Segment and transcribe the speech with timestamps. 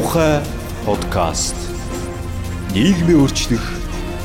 [0.00, 0.40] Муухай
[0.86, 1.52] подкаст.
[2.72, 3.60] Нийгмийн өөрчлөх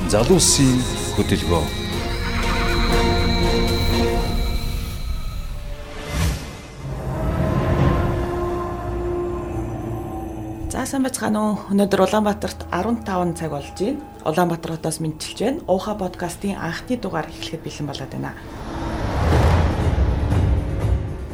[0.07, 0.79] залуусын
[1.19, 1.67] хөтөлбөр.
[10.71, 11.59] За сайн байцгаана уу.
[11.67, 13.99] Өнөөдөр Улаанбаатарт 15 цаг болж байна.
[14.23, 15.59] Улаанбаатар хотоос мэдчилж байна.
[15.67, 18.31] Ууха подкастын анхны дугаар эхлэхэд бэлэн болоод байна.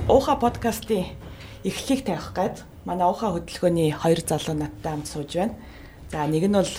[0.10, 1.14] Ууха подкастын
[1.62, 5.56] эхлэлийг тавих гээд манай ууха хөтөлбөрийн хоёр залуу надтай хамт сууж байна.
[6.12, 6.74] За нэг нь бол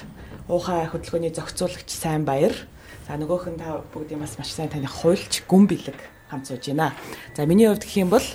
[0.48, 2.54] ууха хөтөлбөрийн зохицуулагч Сайн Баяр.
[3.06, 5.98] За нөгөөх нь та бүгдийн бас маш сайн таних хуульч Гүн Бэлэг
[6.30, 6.92] хамт сууж байна.
[7.36, 8.26] За миний хувьд гэх юм бол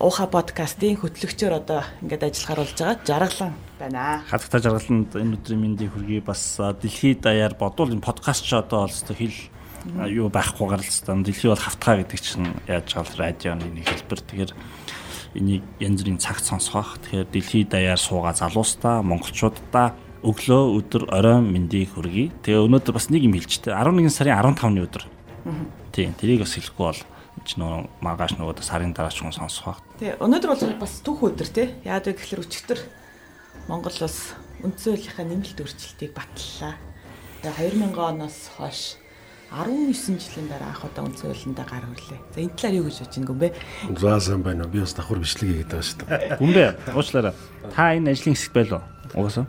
[0.00, 4.24] ууха подкастын хөтлөгчөөр одоо ингээд ажиллахаар болж байгаа жаргалан байна.
[4.26, 9.14] Хатагтай жаргаланд энэ өдрийн мэндийг хүргэе бас дэлхийд даяар бодвол энэ подкаст ч одоо олстой
[9.14, 9.38] хэл
[10.10, 11.22] юу байхгүй гаралцсан.
[11.22, 14.20] Дэлхий бол хавтгаа гэдэг чинь яаж гал радионы нэг хэлбэр.
[14.26, 14.52] Тэгэхээр
[15.34, 17.00] энийг янз бүрийн цагт сонсгох.
[17.02, 22.30] Тэгэхээр дэлхийд даяар суугаа залуустаа монголчуудаа өглөө өдөр оройн мэндийг хүргэе.
[22.46, 25.04] Тэгээ өнөөдөр бас нэг юм хэлжтэй 11 сарын 15-ны өдөр.
[25.90, 27.02] Тийм тэрийг бас хэлэхгүй бол
[27.42, 29.82] ч нөө маргааш нөгөө сарын дараа ч хүн сонсох.
[29.98, 31.68] Тэгээ өнөөдөр бол бас түүх өдөр тий.
[31.82, 32.80] Яад вэ гэхэлэр өчигдөр
[33.66, 36.78] Монгол улс үндсэн хуулийнхаа нэмэлт өөрчлөлтийг батллаа.
[37.42, 39.01] Тэгээ 2000 оноос хойш
[39.52, 42.20] 19 жилийн дараа анх удаа хуулиндаа гар хөрлөө.
[42.32, 43.48] За энэ талаар юу гэж бодож байна гүмбэ?
[44.00, 44.72] За сайн байна уу?
[44.72, 46.38] Би бас давхар бичлэг хийгээд байгаа шүү дээ.
[46.40, 46.64] Гүмбэ
[46.96, 47.34] уучлаарай.
[47.68, 48.82] Та энэ ажлын хэсэгт байлоо.
[49.12, 49.46] Угаасаа.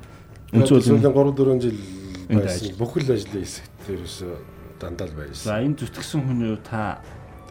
[0.51, 1.79] Хуулийн 3 4 жил
[2.27, 2.75] байсан.
[2.75, 4.17] Бүхэл ажлын хэсэгт тэрээс
[4.83, 5.45] дандаа л байсан.
[5.47, 6.99] За энэ зүтгэсэн хүний юу та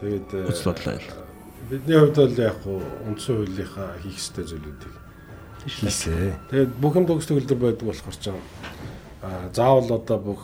[0.03, 1.09] Тэгээд бодлоо ял.
[1.69, 4.95] Бидний хувьд бол яг хуу үндсэн хуулийнхаа хийх ёстой зүйлүүдийг
[5.63, 6.35] хийсэ.
[6.51, 8.35] Тэгээд бүх юм төгс төгөлдөр байдаг болохоор ч аа
[9.53, 10.41] заавал одоо бүх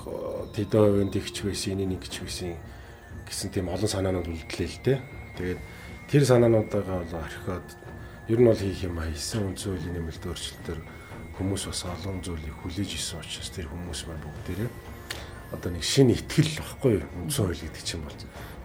[0.55, 2.55] тэдэн хувийн тэгч байсан, энийг нэгч байсан
[3.27, 4.99] гэсэн тийм олон санаанууд үлдлээ л дээ.
[5.35, 5.59] Тэгээд
[6.07, 7.67] тэр санаануудаа бол орхиод
[8.31, 10.79] ер нь бол хийх юм хийсэн үндсэн хуулийн нэмэлт өөрчлөлтөөр
[11.35, 14.71] хүмүүс бас олон зүйлийг хүлээж исэн учраас тэр хүмүүс маань бүгдээрээ
[15.55, 16.93] одоо нэг шинэ ихтгэл багхгүй
[17.25, 18.19] үндсэн хууль гэдэг чинь бол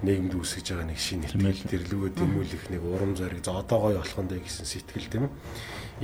[0.05, 4.21] нийгэмд үүсгэж байгаа нэг шинэ ихтгэл тэрлэгөө тэмүүлэх нэг урам зориг за одоо гоё болох
[4.21, 5.25] нь гэсэн сэтгэл тийм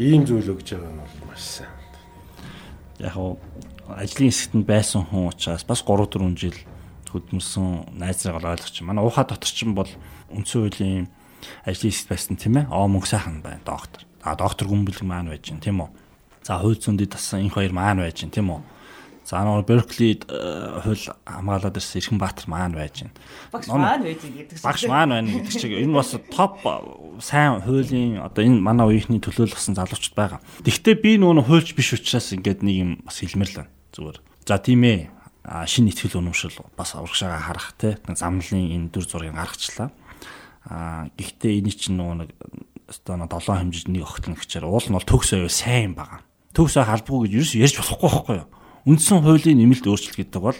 [0.00, 1.90] ийм зүйл өгж байгаа нь бол маш сайн.
[3.00, 3.16] Яг
[3.88, 6.59] ажлын хэсэгт байсан хүн учраас бас 3 4 жил
[7.11, 9.91] хөдөлмөрсөн найзраагаар ойлгож чинь манай уухаа дотор чинь бол
[10.31, 11.09] үндсэн хуулийн
[11.66, 12.71] ажлын хэсэгт байсан тийм ээ?
[12.71, 14.06] Оо мөнгө сайхан байна доктор.
[14.22, 15.91] А доктор гүнбэлэг маань байж чинь тийм үү?
[16.47, 18.61] За хууль зүйн дэд тасан энэ хоёр маань байж чинь тийм үү
[19.31, 23.15] За нөгөө Берклид хууль хамгаалаад ирсэн Эрхэн Баатар маань байж байна.
[23.55, 24.67] Багш маань байж гэдэг чинь.
[24.67, 26.59] Багш маань байна гэдэг чинь энэ бас топ
[27.23, 30.43] сайн хуулийн одоо энэ манай үеийнхний төлөөлөгсөн залуучууд байгаа.
[30.67, 34.19] Гэхдээ би нөгөө хуульч биш учраас ингээд нэг юм бас хэлмэр л байна зүгээр.
[34.51, 34.99] За тийм ээ
[35.47, 39.95] шинэ ихтгэл өнөмшил бас урагшаага харах те замлын энэ дүр зургийг гаргачлаа.
[40.67, 42.31] А гэхдээ энэ чинь нөгөө нэг
[42.91, 46.27] одоо нэг 7 хэмжиж нэг огтлон гэчээр уул нь бол төгс аяа сайн байгаа.
[46.51, 48.49] Төгс аяа халбгүй гэж ерөөс ярьж болохгүй байхгүй юу?
[48.89, 50.59] Үндсэн хуулийн нэмэлт өөрчлөлт гэдэг бол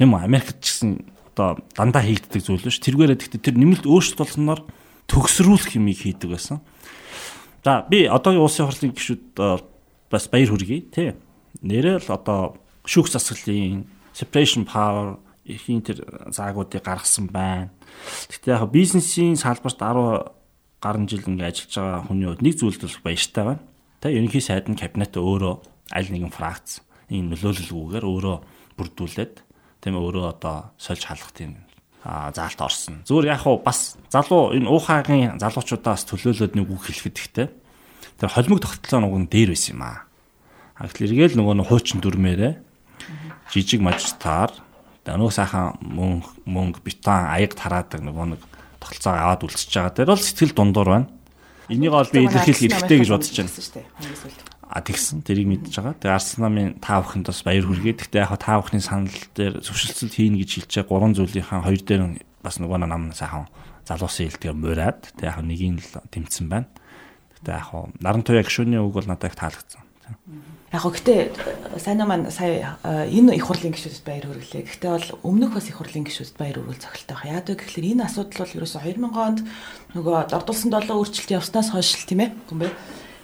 [0.00, 0.90] юм Америкт ч гэсэн
[1.32, 2.80] одоо дандаа хийгддэг зүйл биш.
[2.84, 4.60] Тэргээрээ гэхдээ тэр нэмэлт өөрчлөлт болсноор
[5.08, 6.60] төгсрүүлэх юмыг хийдэг байсан.
[7.64, 9.24] За би одоогийн улсын хурлын гишүүд
[10.10, 11.12] бас баяр хүргэе тий.
[11.64, 17.72] Нэрэл одоо шүүх засаглалын separation power ихийн тэр заагуудыг гаргасан байна.
[18.28, 20.32] Гэхдээ яг бизнесийн салбарт 10
[20.80, 23.64] гаруй жил ингээ ажиллаж байгаа хүний хувьд нэг зүйлд бол баяртай байна.
[24.00, 25.54] Тэ ерөнхий сайд нь кабинет өөрөө
[25.92, 28.36] аль нэгэн фракц ийм нөлөөлөлгүйгээр өөрөө
[28.78, 29.34] бүрдүүлээд
[29.82, 31.66] тийм өөрөө одоо сольж халах тийм
[32.04, 33.04] а заалт орсон.
[33.04, 37.48] Зүгээр яг хуу бас залуу энэ уухагийн залуучуудаас төлөөлөд нэг үг хэлэхэд ихтэй.
[38.16, 40.08] Тэр холимог тогтолцоо нэг нь дээр байсан юм аа.
[40.80, 42.54] А гэхэл эргээл нөгөө нь хуучин дүрмээрээ
[43.52, 44.54] жижиг мажтаар
[45.04, 48.40] нөгөө сайхан мөнгө мөнгө бетон аяг тараадаг нөгөө нэг
[48.80, 49.96] тогтолцоо аваад үлдчихэж байгаа.
[49.96, 51.08] Тэр бол сэтгэл дундуур байна.
[51.68, 55.98] Энийг бол би илэрхийлэх хэрэгтэй гэж бодож байна тэгсэн тэрийг мэдж байгаа.
[55.98, 57.98] Тэгээ Арсенамын та бүхэнд бас баяр хүргэе.
[57.98, 62.02] Гэхдээ яг та бүхний санал дээр зөвшөлтсөл хийнэ гэж хэлж байгаа гурван зүйлийнхаа хоёр дээр
[62.38, 63.50] бас нөгөө нам сайхан
[63.90, 66.70] залуусын хэлдгээр мураад тэгээ яг нэгийг л тэмцсэн байна.
[67.34, 67.68] Гэхдээ яг
[67.98, 69.82] наран туяа гişүний үг бол надад их таалагдсан.
[70.70, 71.34] Яг гоо гэтээ
[71.82, 74.70] сайн маань сая энэ их хурлын гишүүдэд баяр хүргэлээ.
[74.70, 77.42] Гэтээ бол өмнөх бас их хурлын гишүүдэд баяр хүргэл цогцолтой байна.
[77.42, 79.38] Яг гэвэл энэ асуудал бол ерөөсө 2000 онд
[79.98, 82.30] нөгөө дордулсан долоо өөрчлөлт явснаас хойш л тийм ээ.
[82.46, 82.70] Гүмбэ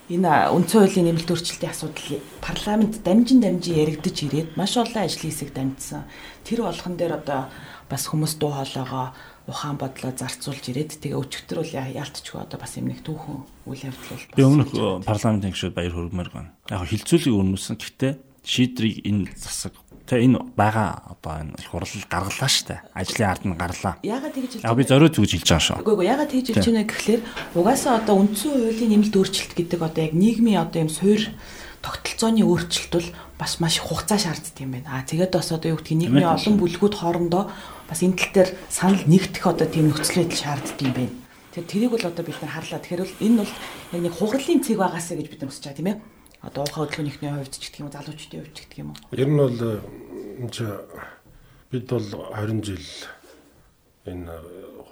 [0.07, 5.51] энэ үндсэн хуулийн нэмэлт өөрчлөлтийн асуудал парламент дамжин дамжин яригдж ирээд маш олон ажлын хэсэг
[5.51, 6.07] дамжсан.
[6.47, 7.51] Тэр болгон дээр одоо
[7.91, 9.11] бас хүмүүс дуу хоолойгоо
[9.51, 14.11] ухаан бодлоо зарцуулж ирээд тэгээ өчигдөр бол яалтчгүй одоо бас юм нэг түүхэн үйл явдал
[14.15, 14.71] бол би өмнөх
[15.07, 16.51] парламентын гишүүд баяр хүргэмээр байна.
[16.71, 17.79] Яг хилцүүлгийг өрнөсөн.
[17.79, 18.13] Гэхдээ
[18.47, 19.75] шийдрийг энэ засаг
[20.07, 22.79] Тэ энэ байгаа одоо энэ их хурал гаргалаа штэ.
[22.95, 23.99] Ажлын ард нь гарлаа.
[24.07, 24.79] Ягаад тэгж хэлж байна?
[24.79, 25.83] Би зориуд зүгж хэлж байгаа шүү.
[25.83, 27.23] Үгүй ээ ягаад тэгж хэлж байна гэхлээр
[27.59, 31.27] угаасаа одоо үндсэн хуулийн нэмэлт өөрчлөлт гэдэг одоо яг нийгмийн одоо юм суурь
[31.83, 34.95] тогтолцооны өөрчлөлт бол бас маш хугацаа шаарддаг юм байна.
[34.95, 37.51] Аа тэгээд бас одоо юу гэдгийг нийгмийн олон бүлгүүд хоорондоо
[37.91, 41.15] бас энэ тал дээр санал нэгдэх одоо тийм нөхцөл байдал шаарддаг юм байна.
[41.51, 42.79] Тэгэхээр тэрийг бол одоо бид нар харлаа.
[42.79, 43.53] Тэгэхээр бол энэ бол
[43.91, 45.99] яг нэг хугарлын цэг байгаасаа гэж бид нар хүсэж байгаа тийм ээ.
[46.47, 48.99] Одоо ухаан хөдөлгөөнийхний хувьд ч гэх юм уу, залуучдын хувьд ч гэх юм уу.
[49.19, 49.59] Ер нь бол
[50.47, 50.59] энэ ч
[51.75, 52.87] бид бол 20 жил
[54.07, 54.31] энэ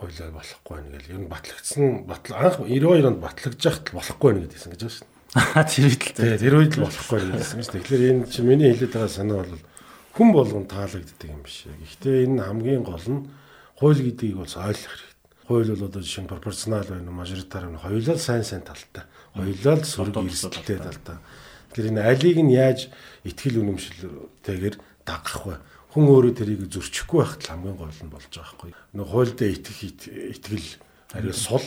[0.02, 1.12] хуулиар болохгүй байна гэл.
[1.14, 5.06] Ер нь батлагдсан батл анх 92 онд батлагдж яхад болохгүй байна гэдээсэн гэж байна шүү
[5.06, 5.14] дээ.
[5.34, 7.74] Тэр үед л Тэгээ тэр үед л болохгүй гэсэн чинь.
[7.78, 9.62] Тэгэхээр энэ чи миний хэлээд байгаа санаа бол
[10.14, 11.66] хүн болгон таалагддаг юм биш.
[11.70, 13.26] Гэхдээ энэ хамгийн гол нь
[13.78, 15.12] хууль гэдгийг бол ойлгох хэрэгтэй.
[15.46, 19.04] Хууль бол одоо жишээ нь пропорционал байна уу, мажоритар байна уу, хоёулаа сайн сайн талтай.
[19.34, 21.18] Хоёулаа л сөрөг эрсдэлтэй талтай.
[21.74, 22.86] Тэгэхээр энэ алийг нь яаж
[23.26, 25.58] ихтгэл үнэмшилтэйгээр дагах вэ?
[25.90, 28.70] Хүн өөрөө тэрийг зөрчихгүй байхад хамгийн гол нь болж байгаа байхгүй.
[28.94, 29.80] Нэг хуульд итгэх
[30.38, 30.70] итгэл
[31.18, 31.66] ариу сул.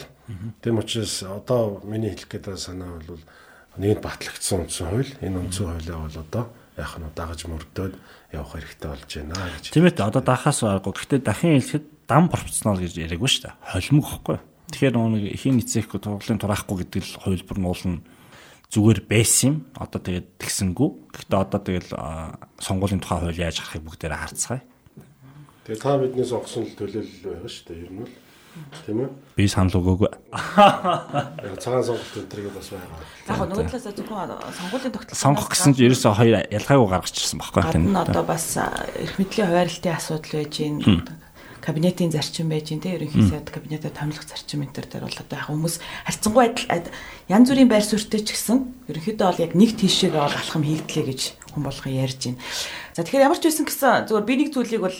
[0.64, 3.24] Тэм учраас одоо миний хэлэх байгаа санаа бол
[3.76, 6.44] нэгд батлагдсан үндсэн хууль энэ үндсэн хуулиа бол одоо
[6.80, 7.94] яах нь дагаж мөрдөөд
[8.32, 9.66] явах хэрэгтэй болж байна гэж.
[9.76, 10.94] Тийм ээ одоо дахаас аргагүй.
[10.96, 13.56] Гэхдээ дахин хэлэхэд дам пропорционал гэж яриаггүй шүү дээ.
[13.76, 14.38] Холимог гэхгүй.
[14.72, 18.00] Тэгэхээр нэг ихийн эцээхгүй тургуулын тураахгүй гэдэг л хувилбар нь уулна
[18.72, 19.58] зүгээр байсан юм.
[19.80, 20.90] Одоо тэгээд тэгсэнгүү.
[21.16, 21.92] Гэхдээ одоо тэгэл
[22.60, 24.64] сонгуулийн тухай хууль яаж харахыг бүгдээрээ харцгаая.
[25.68, 27.84] Тэгээ та бидний сонгосон л төлөөлөл байгаа шүү дээ.
[27.84, 28.14] Ер нь бол
[28.86, 29.10] Тийм үү?
[29.38, 30.10] Би санал өгөөгүй.
[30.10, 33.00] Яг цагаан сонголт өнтрийг бас байгаа.
[33.28, 37.84] Яг нөгөө талаас зөвхөн сонгуулийн тогтолцоо сонгох гэсэн чинь ерөөсөө хоёр ялгаагүй гаргачихсан байхгүй тийм.
[37.92, 40.76] Гадна одоо бас эрх мэдлийн хуваарлтын асуудал байж гин
[41.62, 45.38] кабинетийн зарчим байж гин те ерөнхий сайд кабинетад томилох зарчим энэ төр дээр бол одоо
[45.38, 45.76] яг хүмүүс
[46.06, 46.92] харьцангуй адил
[47.28, 48.58] янз бүрийн байр суурьтай ч гэсэн
[48.88, 51.22] ерөнхийдөө бол яг нэг тийшээгээ бол алхам хийгдлээ гэж
[51.54, 52.42] хүн болгон ярьж байна.
[52.96, 55.00] За тэгэхээр ямар ч байсан гэсэн зүгээр би нэг зүйлийг бол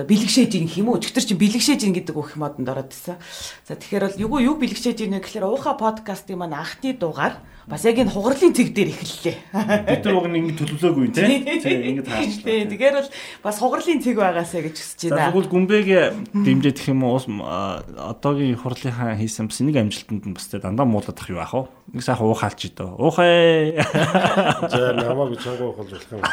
[0.00, 3.20] одоо бэлгшээж ийн юм уу өчтөр чинь бэлгшээж ийн гэдэг үг модонд ороод ирсэн.
[3.68, 7.36] За тэгэхээр бол юу юу бэлгшээж ийн гэхээр ууха подкастын маань анхны дугаар
[7.70, 9.36] бас яг энэ хугарлын цэг дээр эхэллээ.
[9.86, 11.38] Бид нар уг нь ингэ төлөвлөөгүй тий.
[11.62, 12.66] Тий ингэ таарчлаа.
[12.66, 13.10] Тэгэхээр бол
[13.46, 15.30] бас хугарлын цэг байгаасаа гэж хүсэж байна.
[15.30, 15.86] Тэгвэл гүмбэг
[16.34, 21.30] дэмжиж гэх юм уу одоогийн хурлынхаа хийсэн бас нэг амжилтанд нь бас дандаа муулаад ах
[21.30, 21.70] юу аах вэ?
[21.94, 22.90] Нэг сайхан уухаалч идөө.
[22.98, 23.78] Уухай.
[24.66, 26.26] За намайг чангуу ухалж болох юм.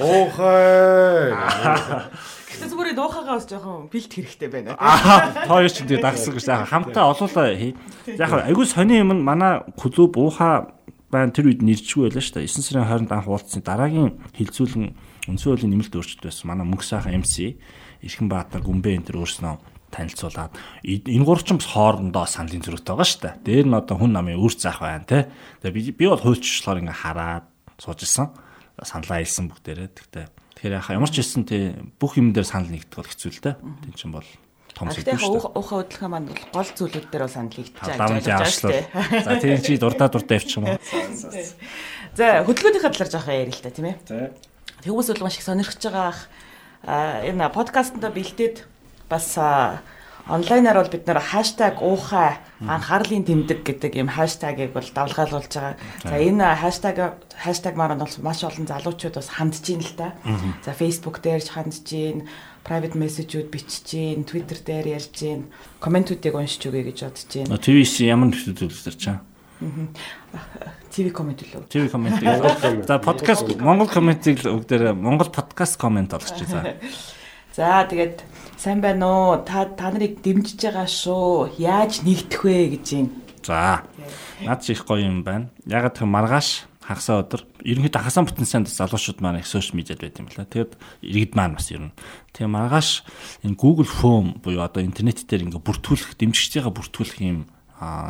[0.00, 1.36] Уухай.
[2.54, 4.78] Гэтэ зүгээр дуухагаа бас жоохон бэлт хэрэгтэй байна.
[4.78, 7.74] Аа, тоо ч тийм дагсан гэж хамтаа олоолаа хий.
[8.06, 10.70] Яг айгүй сони юм манай клуб ууха
[11.10, 12.46] байна тэр үед нэрчгүй байлаа шүү дээ.
[12.46, 14.86] 9 сарын 20-нд анх уулзсан дараагийн хилцүүлэн
[15.34, 16.46] өнцөө хуулийн нэмэлт өөрчлөлт байсан.
[16.46, 17.58] Манай мөнх сайхан MC
[18.06, 19.54] Ирхэн Баатар Гүмбэ энэ төр өөрснөө
[19.90, 20.54] танилцуулаад
[20.86, 23.34] энэ гурав ч бас хоорондоо саналын зөрүүтэй байгаа шүү дээ.
[23.42, 25.26] Дээр нь одоо хүн намын үр заах байна те.
[25.58, 27.46] Тэгээ би би бол хуульчлалаар ингээ хараад
[27.82, 28.30] сууж исэн.
[28.78, 29.90] Саналаа хэлсэн бүгдээрээ.
[29.94, 30.26] Тэгтээ
[30.64, 33.60] Тэгэхээр яхаа ямар ч хэлсэн те бүх юм дээр санал нэгдэх бол хэцүү л те.
[33.84, 34.24] Тин чинь бол
[34.72, 35.60] том зүйл шүү дээ.
[35.60, 38.84] Уухаа хөдөлгөөн маань бол гол зүйлүүд дээр бол санал нэгдэж байгаа шүү дээ.
[39.28, 40.80] За тийм чи дурдаа дурдаа явчих юм уу?
[42.16, 44.32] За хөдөлгөөнийхөө талаар жоохон ярил л та тийм ээ.
[44.88, 46.20] Тэгвээс бол маш их сонирхож байгаа ах
[47.28, 48.64] энэ подкастнда бэлдээд
[49.12, 49.36] бас
[50.28, 55.76] онлайнаар бол бид нэр хаштаг уухай анхаарлын тэмдэг гэдэг юм хаштагийг бол давлгаалуулж байгаа.
[56.00, 56.96] За энэ хаштаг
[57.36, 60.16] хаштаг маань бол маш олон залуучууд бас хандж ийн л та.
[60.64, 62.24] За Facebook дээр ч хандж ийн,
[62.64, 65.52] private message-үүд бичиж ийн, Twitter дээр ярьж ийн,
[65.84, 67.48] комментүүдийг уншиж өгье гэж бодож ийн.
[67.52, 69.20] TVC ямар нөхцөл үзүүлж чаа?
[70.94, 71.68] ТV коммент лөө.
[71.68, 72.22] ТV коммент.
[72.88, 76.78] За подкаст Монгол комментиг л өгдөр Монгол подкаст коммент олгоч за.
[77.54, 78.26] За тэгээд
[78.58, 79.46] сайн байна уу?
[79.46, 81.54] Та та нарыг дэмжиж байгаа шүү.
[81.62, 83.14] Яаж нэгдэх вэ гэж юм.
[83.46, 83.86] За.
[84.42, 85.54] Наад чи их гоё юм байна.
[85.62, 90.18] Ягаад гэвэл маргааш хагасаа өдөр ерөнхийдөө хасаан бүтэн санд залуучууд маань их сошиал медиад байт
[90.18, 90.50] юм байна.
[90.50, 90.74] Тэгэд
[91.06, 91.96] иргэд маань бас ер нь.
[92.34, 93.06] Тэгээ маргааш
[93.46, 97.46] энэ Google Form буюу одоо интернет дээр ингээ бүртгүүлэх дэмжигчдийнхээ бүртгүүлэх юм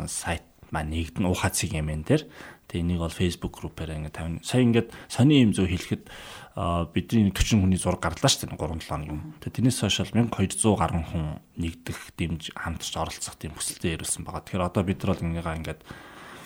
[0.09, 0.41] сайт
[0.73, 2.23] маань нэгдэн ухаацыг юм энэ дээр.
[2.65, 4.41] Тэгээ энийг бол Facebook группээр ингээ тавина.
[4.41, 6.09] Сая ингээд сони юм зөв хэлэхэд
[6.55, 9.21] бидний 40 хүний зураг гарлаа шүү дээ 3 7 хоног юм.
[9.43, 11.25] Тэгээ тэрнээс хойш 1200 гаруй хүн
[11.59, 14.39] нэгдэх дэмж хамтарч оролцох тийм хүсэлтэд ирүүлсэн байгаа.
[14.47, 15.81] Тэгэхээр одоо бид нар бол ингээгаа ингээд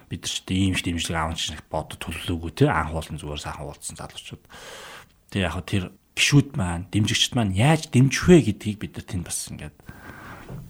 [0.09, 3.69] бид нар ч ийм их дэмжлэг аавч шиг бод төлөвлөөгүй те анх уулын зүгээр сайхан
[3.69, 4.43] уулзсан залуучууд.
[5.29, 5.83] Тэгээ яг тэр
[6.17, 9.77] гişүүд маань дэмжигчд маань яаж дэмжих вэ гэдгийг бид нар тэнд бас ингээд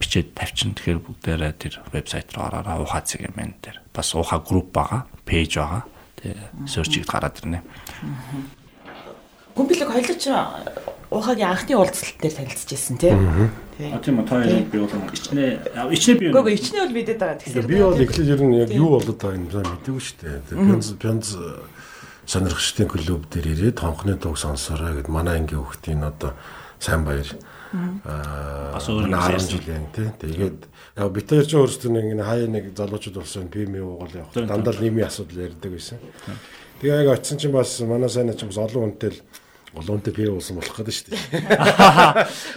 [0.04, 0.76] бичээд тавьчин.
[0.76, 3.80] Тэгэхээр бүгдээрээ тэр вебсайт руу ороо ухаа цэг юм энэ тэр.
[3.96, 5.84] Бас ухаа групп байгаа, пэйж байгаа.
[6.20, 7.64] Тэгээ сөрчигд гараад ирнэ.
[9.56, 10.24] Гүмбэлэг хоёлооч
[11.10, 13.14] ухагийн анхны уулзалт дээр танилцж ирсэн тий.
[13.14, 15.50] А тийм үү тоо би бол ичнээ
[15.90, 16.26] ичнээ би.
[16.30, 17.40] Гүг ичнээ бол бидэд байгаа.
[17.42, 20.38] Тэгэхээр би бол эхлээд ер нь яг юу болоод байгаа юм сайн мэдээгүй шүү дээ.
[20.54, 21.28] Пянз пянз
[22.30, 26.38] сонирхчдын клуб дээр ирээд тонхны туг сонсороо гэд манай ангийн хүүхдийн одоо
[26.78, 27.26] сайн баяр.
[28.06, 29.50] Аа өөр юм 10 ярьсан.
[29.50, 30.10] жилийн тий.
[30.14, 30.60] Тэгээд
[31.02, 34.34] яг бид хоёр ч өөрсдөө нэг хаяа нэг залуучууд болсон пим уугал явах.
[34.38, 35.98] Тийм, Дандаа л нийгмийн асуудал ярьдаг байсан.
[36.80, 39.20] Тэгээ яг очисон чинь бас манай сайн ч бас олон хүнтэй л
[39.76, 41.22] олон хүнтэй пим уусан болох гэдэг шүү дээ.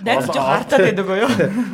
[0.07, 1.33] Найз жоо хартаад байдаг уу юу?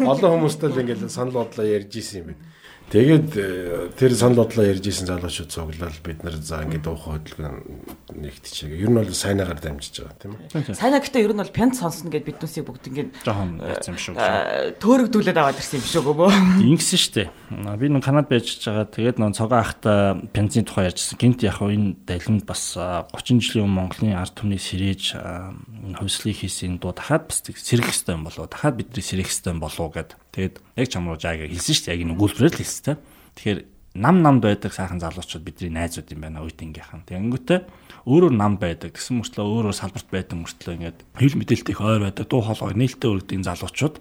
[0.08, 2.40] Олон хүмүүстэй л ингээл санал бодлоо ярьж исэн юм байна.
[2.88, 8.16] Тэгээд э, тэр санал бодлоо ярьж исэн залуучууд цуглал бид нар за ингээд уух хөдөлгөөн
[8.16, 8.80] нэгтчихээ.
[8.80, 10.72] Ер нь бол сайнаагаар дамжиж байгаа тийм үү?
[10.72, 14.14] Сайна гэхдээ ер нь бол пент сонсно гэд биднээсийг бүгд ингээд жоохон ярьсан юм шүү.
[14.16, 16.32] аа, төөрөгдүүлээд аваад ирсэн юм шиг өгөө.
[16.64, 17.28] Ингэсэн штэ.
[17.76, 18.88] Би нөө Канад байж байгаа.
[18.88, 21.20] Тэгээд нөө цогоо ахта бензин тухай ярьжсэн.
[21.20, 26.80] Гинт яг энэ далимд бас а, 30 жилийн өмнө Монголын ард а, энэ хувьслыг хийсэн
[26.80, 28.48] дуу дахиад бас сэрэх хэвээр юм болоо.
[28.48, 30.16] Дахиад бидний сэрэх хэвээр болоо гэд.
[30.38, 31.98] Тэгээд яг чамруу жааг хэлсэн штэ.
[31.98, 32.94] Яг энэ өгүүлбэрээр л хэлсэн те.
[33.34, 33.60] Тэгэхээр
[33.98, 37.10] нам намд байдаг сайхан залуучууд бидний найзууд юм байна үеийнхийнхэн.
[37.10, 37.58] Тэгэнгүүтээ
[38.06, 38.94] өөрөөр намд байдаг.
[38.94, 42.30] Тэгсэн мөртлөө өөрөөр салбарт байдаг мөртлөө ингээд хэл мэдээлэлтэй их ойр байдаг.
[42.30, 43.96] Дуу хоолой нээлттэй өргөдөг залуучууд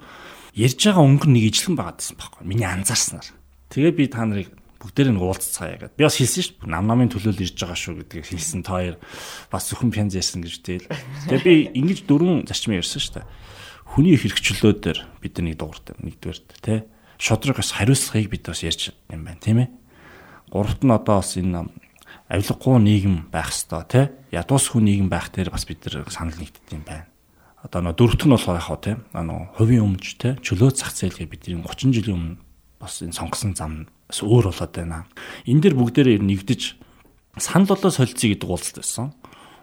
[0.53, 2.44] ярьж байгаа өнгө нэг ижлэн байгаа гэсэн байхгүй.
[2.46, 3.27] Миний анзаарснаар.
[3.74, 5.98] Тэгээ би та нарыг бүгдээр нь уулзцаая гэдэг.
[5.98, 6.70] Би бас хэлсэн шүү дээ.
[6.70, 8.96] Нам намын төлөөл ирж байгаа шүү гэдгийг хэлсэн та хоёр
[9.50, 10.86] бас зөвхөн пянз ярьсан гэж тэл.
[11.34, 13.25] Тэгээ би ингэж дөрвөн зарчмын ярьсан шүү дээ.
[13.94, 16.86] Хүний хэрэгчлөөдөр бид нар нэг дууртай нэгдүгээр тэ
[17.22, 19.70] шодрогоос хариуцлагыг бид бас ярьж юм байна тийм ээ.
[20.51, 21.67] Гуравт нь одоо бас энэ
[22.27, 24.01] авилгагүй нийгэм байх хэвээр тэ
[24.36, 27.08] ядуус хүн нийгэм байх дээр бас бид нар санал нэгддэг юм байна
[27.67, 31.27] одоо нөө дөрөвт нь болохоор яг хаа тийм нөө хувийн өмч те чөлөө зах зээлгээ
[31.27, 32.36] бидний 30 жилийн өмнө
[32.79, 35.03] бас энэ сонгосон зам бас өөр болоод байна.
[35.44, 36.62] Энэ дэр бүгдээрээ нэгдэж
[37.41, 39.12] санал болоо солилцъя гэдэг уулзалт байсан.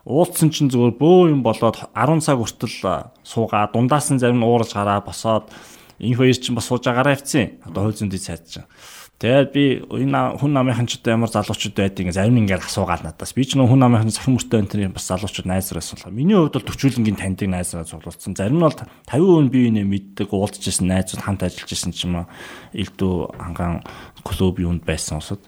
[0.04, 4.76] Уулзсан чинь зүгээр бөө юм болоод 10 цаг хүртэл суугаа дундаас нь зарим нь уурж
[4.76, 5.48] гараа босоод
[5.96, 7.56] энэ хоёр чинь бас сууж агаараа явцсан.
[7.64, 8.68] Одоо хөл зөндөд цайд чинь.
[9.16, 13.00] Тэгээд би энэ хүн намынхан ч одоо ямар залуучууд байдаг ингээ зарим нь ингээ асуугаад
[13.00, 13.32] надаас.
[13.32, 16.12] Би ч нөө хүн намынхан цахим мөртөө энэ төр бас залуучууд найзраас болоо.
[16.12, 18.36] Миний хувьд бол төвчүүлэнгийн таньдаг найзраа цуглуулсан.
[18.36, 22.20] Зарим нь бол 50% бие биенээ мэддэг, уулзж исэн найзууд хамт ажиллаж исэн ч юм
[22.20, 22.26] уу
[22.76, 23.80] элдв ангаан
[24.20, 25.40] клуб юунд байсан усад.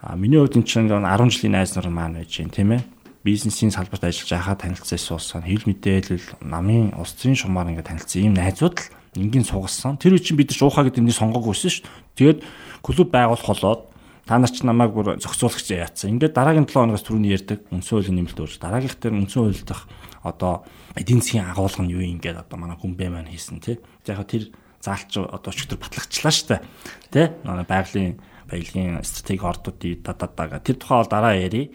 [0.00, 2.95] А миний хувьд энэ чинь ингээ 10 жилийн найз нар маань байж гин тийм ээ
[3.26, 8.38] бизнесийн салбарт ажиллаж байхад танилцсан суусан хэл мэдээлэл намын улс төрийн шумаар ингээ танилцсан ийм
[8.38, 8.86] найзууд л
[9.18, 9.98] энгийн сугалсан.
[9.98, 12.14] Тэр үе чинь бид нар уухаа гэдэг нэг сонгоогүйсэн шүү дээ.
[12.14, 12.38] Тэгээд
[12.86, 13.82] клуб байгуулах болоод
[14.30, 16.14] та нар ч намайг бүр зохицуулагч яатсан.
[16.14, 18.52] Ингээд дараагийн 7 хоногоос түрүүний ярьдаг үндсэн хуулийн нэмэлт өөр.
[18.62, 19.82] Дараагийнх дээр үндсэн хууль дах
[20.22, 23.78] одоо эдийн засгийн агуулга нь юу юм ингээд одоо манай хүмбэ маань хийсэн тий.
[24.06, 24.50] Яг тэр
[24.82, 26.62] заалч одоо өчтөр батлагчлаа штэ.
[27.10, 27.38] Тэ?
[27.46, 28.18] Манай байгалийн
[28.50, 31.70] баялагын стратеги ордуудын дададаа тэр тухай бол дараа ярий.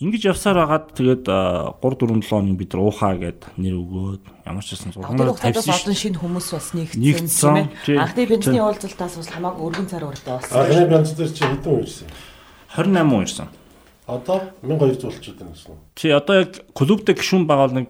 [0.00, 4.74] Ингиж явсаар байгаад тэгээд 3 4 7 хоног бид уухаа гэд нэр өгөөд ямар ч
[4.74, 7.94] байсан хугацаанд тавьсан олон шинэ хүмүүс бас нэгдсэн тийм тий.
[7.94, 8.02] ээ.
[8.02, 10.56] Анхны бензиний уулзалтаас бас хамаагүй өргөн цар өртөө болсон.
[10.58, 12.08] Анхны бянз дээр чи хэдэн үерсэн?
[12.74, 13.48] 28 он ирсэн.
[14.10, 15.78] Одоо 1200 болчиход байна гэсэн үү?
[15.94, 17.88] Чи одоо яг клубтэй гишүүн байгаа бол нэг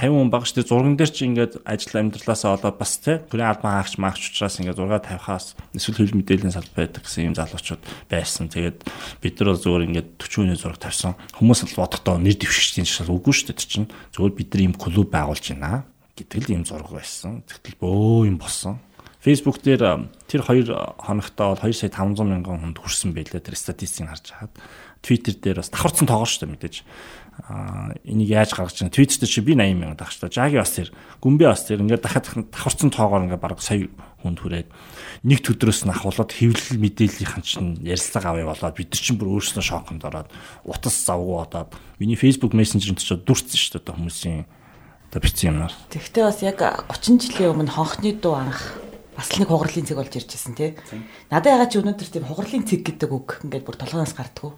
[0.00, 0.70] 50 хүн шүү дээ.
[0.72, 4.80] Зурган дээр чи ингээд ажил амьдралаасаа болоод бас тий хүрээ албан хаагч маагч учраас ингээд
[4.80, 8.48] зураг тавихаас эсвэл хэл мэдээллийн салбар байдаг гэсэн юм залуучууд байсан.
[8.48, 8.78] Тэгээд
[9.20, 11.20] бид нар бол зүгээр ингээд 40 хүний зураг тавьсан.
[11.36, 13.92] Хүмүүс л бодохдоо нэр дэвшигчдийн жишээ үгүй тэр чинь.
[14.16, 15.84] Зүгээр бид нар ийм клуб байгуулж байна
[16.16, 17.44] гэдэг л ийм зураг байсан.
[17.44, 18.80] Тэгтэл бөө юм болсон.
[19.20, 24.08] Facebook дээр тэр хоёр хоногтоо бол 2 сая 500 мянган хүнд хүрсэн байлээ тэр статистикийг
[24.08, 24.54] харж хаад.
[25.04, 26.76] Twitter дээр бас давхарцсан тоогоор шүү дээ мэдээж.
[28.04, 30.28] Энийг яаж гаргаж чинь Twitter дээр чи би 80 мянга дээ.
[30.28, 30.92] Жаги бас тэр,
[31.24, 33.88] Гүмбэ бас тэр ингээд дахиад давхарцсан тоогоор ингээд бараг сая
[34.20, 34.68] хүнд хүрээд
[35.24, 39.64] нэг төдрөөс нь ахуулаад хэвлэл мэдээллийнхэн чинь ярилцлага авъя болоод бид нар чинь бүр өөрснөө
[39.64, 40.28] шоконд ороод
[40.68, 44.44] утас завгүй одоод миний Facebook Messenger-ын ч дурцсан шүү дээ хүмүүсийн
[45.08, 45.74] одоо бичсэн юмнаар.
[45.88, 48.60] Тэгвэл бас яг 30 жилийн өмнө хонхны дуу анх
[49.16, 50.76] бас л нэг хугарлын цэг болж ирж байсан тий.
[51.32, 54.52] Надад ягаад ч өнөөдөр тийм хугарлын цэг гэдэг үг ингээд бүр толгоноос гардггүй.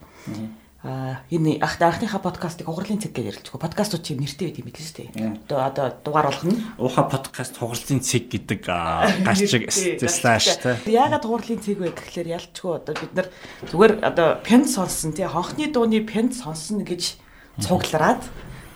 [0.83, 3.55] Аа энэ ах анхныхаа подкастыг хугарлын цэг гэж ярилцгүй.
[3.55, 5.47] Подкастууд чинь нэртэй байт юм билээ шүү дээ.
[5.47, 6.59] Одоо одоо дугаар болгоно.
[6.75, 10.75] Ууха подкаст хугарлын цэг гэдэг гарчиг слаш те.
[10.83, 13.27] Яагаад хугарлын цэг вэ гэхлээр ялчгүй одоо бид нар
[13.71, 17.15] зүгээр одоо пент сонсон тий хонхны дууны пент сонсон гэж
[17.63, 18.19] цуглараад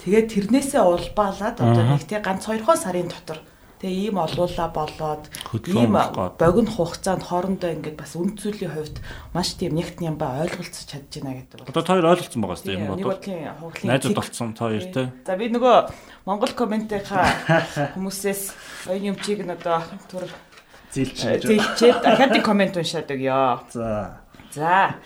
[0.08, 3.44] тэгээд тэрнээсээ улбаалаад одоо нэг тий ганц 2 сарын дотор
[3.78, 5.30] Тэгээ ийм олуула болоод
[5.70, 8.98] ийм богино хугацаанд хоорондоо ингээд бас үнд зүйлийн хувьд
[9.38, 11.70] маш тийм нягт нямба ойлголцож чадж байна гэдэг бол.
[11.70, 13.22] Одоо та хоёр ойлголцсон байгаа сте юм Нэг бодвол.
[13.86, 15.14] Найзууд болцсон та хоёр те.
[15.30, 15.76] За би нөгөө
[16.26, 17.30] Монгол комментийнхаа
[17.94, 18.42] хүмүүсээс
[18.90, 20.26] оюун юмчийг нь одоо түр
[20.90, 23.62] зилчээд дахиад коммент уншаад өгье.
[23.70, 24.26] За.
[24.58, 24.98] За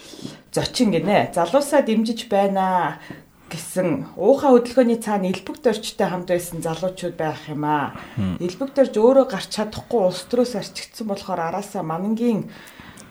[0.55, 1.35] зочин гинэ.
[1.35, 3.03] Залуусаа дэмжиж байна
[3.51, 7.93] гэсэн уухаа хөдөлгөөний цаана элбэг дөрчтэй хамт байсан залуучууд байх юм аа.
[8.39, 12.48] Элбэг дөрж өөрөө гарч чадахгүй улс төрөөс арчигдсан болохоор араасаа манангийн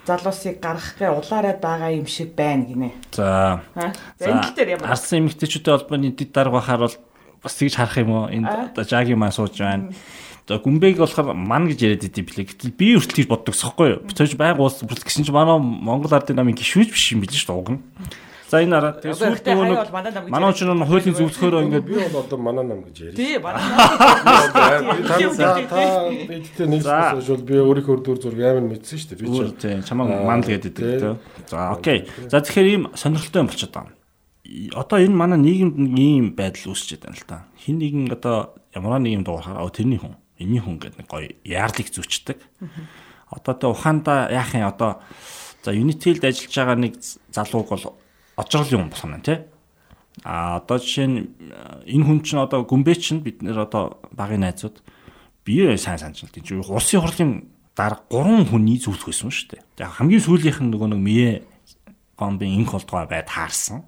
[0.09, 2.91] залуусыг гаргахын улаарад байгаа юм шиг байна гинэ.
[3.13, 3.61] За.
[4.19, 6.97] За энэ дээр ямар Арсан эмэгтэйчүүдийн холбооны дэд дарга бахаар бол
[7.43, 8.33] бас тэгж харах юм уу?
[8.33, 9.93] Энд одоо жаги маа сууж байна.
[10.49, 12.49] Одоо гүмбэг болохоор ман гэж яриад идэв билээ.
[12.49, 14.01] Гэтэл би хүртэл тийж боддог сохоггүй юу?
[14.09, 17.39] Би цааш байг уус бүрт гэсэн чинь манай Монгол ардын намын гişүүж биш юм билээ
[17.39, 17.81] шүү дээ уг нь.
[18.51, 22.39] За энэ араа тэгээ сүүлд нөгөө манай ч нэг хуулийн зөвлөхөөрөө ингээд би бол одоо
[22.43, 23.15] манай нам гэж ярив.
[23.15, 23.63] Тий, манай.
[25.39, 26.83] Та та эдгээр нэг
[27.23, 29.23] зүйл би өөрийнхөө дүр зураг амар мэдсэн шүү дээ.
[29.23, 30.99] Би ч тий чамаа ман л гэдэг тий.
[31.47, 32.11] За окей.
[32.27, 33.95] За тэгэхээр ийм сонирхолтой юм болчиход байна.
[34.75, 37.47] Одоо энэ манай нийгэмд ийм байдал үүсчихэд байна л та.
[37.55, 41.87] Хин нэгэн одоо ямар нэг юм дуурахаар тэрний хүн, энэний хүн гэдэг нэг гоё яарлыг
[41.87, 42.43] зүүчдэг.
[43.31, 44.99] Одоо тэ ухаанда яах юм одоо
[45.63, 46.99] за Unitel-д ажиллаж байгаа нэг
[47.31, 48.00] залууг бол
[48.41, 49.39] очрол юм болох нь тий.
[50.25, 51.19] А одоо жишээ нь
[51.87, 54.83] энэ хүн чинь одоо гүмбэ чинь бид нэр одоо багын найзууд
[55.45, 57.31] бие сайн санаж л тийм улсын хурлын
[57.77, 59.63] дараа 3 хүний зүйлх байсан шүү дээ.
[59.85, 61.31] Яг хамгийн сүүлийнх нь нөгөө нэг мие
[62.21, 63.85] гомбын инх болдгоо байд хаарсан.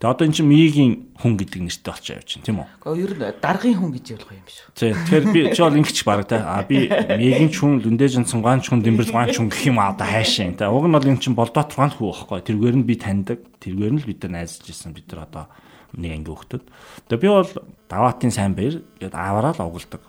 [0.00, 2.68] Тэгээ одоо эн чинь мигийн хүн гэдэг нэртэй болчихоо явж байна тийм үү?
[2.80, 4.68] Гэхдээ ер нь даргын хүн гэж явуулах юм шүү.
[4.72, 4.96] Тийм.
[4.96, 6.36] Тэгэхээр би чи бол ингэч баг те.
[6.40, 9.76] А би мигийн ч хүн лүндэж цунгаан ч хүн дэмбэр цунгаан ч хүн гэх юм
[9.76, 10.56] аа одоо хайшаа.
[10.56, 12.40] Тэ уг нь бол эн чинь болдоо тургаан хүү байхгүй.
[12.48, 13.44] Тэргээр нь би таньдаг.
[13.60, 14.96] Тэргээр нь л бид нар найзаж ирсэн.
[14.96, 15.44] Бид нар одоо
[15.92, 16.64] нэг анги хөхтөд.
[17.12, 17.52] Тэгээ би бол
[17.92, 20.00] даваатын сайн баяр гэд аваараа л угладаг.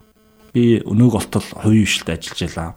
[0.55, 2.69] Би өнөөг болтол хувийн хвшилтэд ажиллаж байлаа.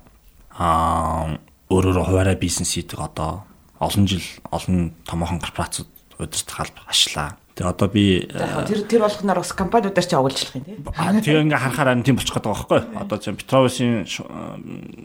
[0.59, 1.39] Аа
[1.71, 3.47] өөрөөрөө хуваараа бизнес хийдэг одоо
[3.79, 7.37] олон жил олон томоохон корпорацууд удирдах алба ашлаа.
[7.55, 10.83] Тэгээ одоо би тэр тэр болгоноор бас компаниудаар ч оволжлох юм тийм.
[10.91, 12.83] Аа тэгээ ингээ харахаар тийм болчих гээд байгаа байхгүй.
[12.99, 14.03] Одоо чинь Петровсын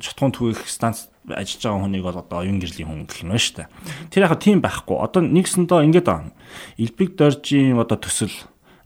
[0.01, 3.57] шатхуун түгээх станц ажиллаж байгаа хүнийг бол одоо оюун гэрлийн хүн гэх юм байна шүү
[3.61, 3.69] дээ.
[4.09, 4.97] Тэр яг тийм байхгүй.
[4.97, 6.33] Одоо нэгсэндээ ингээд байгаа.
[6.81, 8.33] Илбэг доржийн одоо төсөл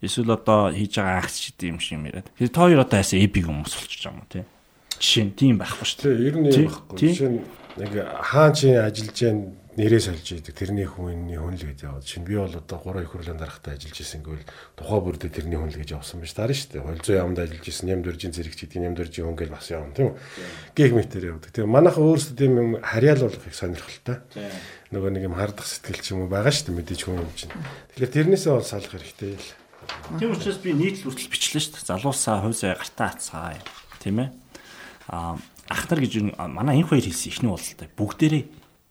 [0.04, 2.28] эсвэл одоо хийж байгаа акц гэдэг юм шиг юм яриад.
[2.36, 4.44] Тэр та хоёр одоо яасан эбиг хүмүүс болчихж байгаа юм тий.
[5.00, 6.20] Жишээ нь тийм байхгүй шүү дээ.
[6.28, 6.98] Ер нь юм байхгүй.
[7.00, 7.40] Жишээ нь
[7.80, 7.92] нэг
[8.28, 12.38] хаан чи ажиллаж байгаа нэрээ сольж идэг тэрний хүний хүн л гэж яваад чинь би
[12.38, 14.46] бол одоо 3 их хурлын дарагтай ажиллаж исэн гэвэл
[14.78, 16.86] тухай бүрдээ тэрний хүн л гэж явсан байж таарна шүү дээ.
[16.86, 19.94] Холзоо яамд ажиллаж исэн ням дөржин зэрэг ч гэдэг ням дөржин хүн гэл бас явна
[19.98, 20.18] тийм үү.
[20.78, 21.52] Гэх мэтэр явдаг.
[21.58, 24.18] Тэгээ манайхан өөрсдөө тийм юм харьяал болгохыг сонирхолтой.
[24.94, 27.54] Нөгөө нэг юм хардах сэтгэл ч юм уу байгаа шүү дээ мэдээж хүн юм чинь.
[27.98, 29.50] Тэгэхээр тэрнээсээ бол салах хэрэгтэй л.
[30.22, 31.90] Тийм учраас би нийтлэл хүртэл бичлээ шүү дээ.
[31.90, 33.58] Залуусаа хувьсаа гартаа атцгаа.
[34.00, 34.30] Тийм ээ.
[35.10, 35.36] Аа
[35.70, 38.44] ах нар гэж манай энэ хоёр хэлсэн ихний уулзалтай бүгдээрээ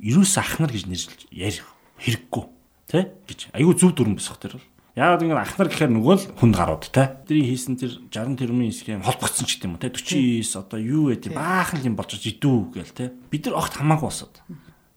[0.02, 1.66] ерөөс ах нар гэж нэрлэж ярих
[2.02, 2.44] хэрэггүй
[2.90, 3.40] тий гэж.
[3.54, 4.66] Айгүй зөв дүрэн босох тэр бол.
[4.98, 8.74] Яг ингэ ах нар гэхээр нөгөө л хүнд гарууд тий тэрийг хийсэн тэр 60 тэрмийн
[8.74, 11.32] схем холбогдсон ч гэдэг юм уу тий 49 одоо юу тий.
[11.32, 14.36] баахан юм болж идүү гээл тий бид нар огт хамаагүй босоод.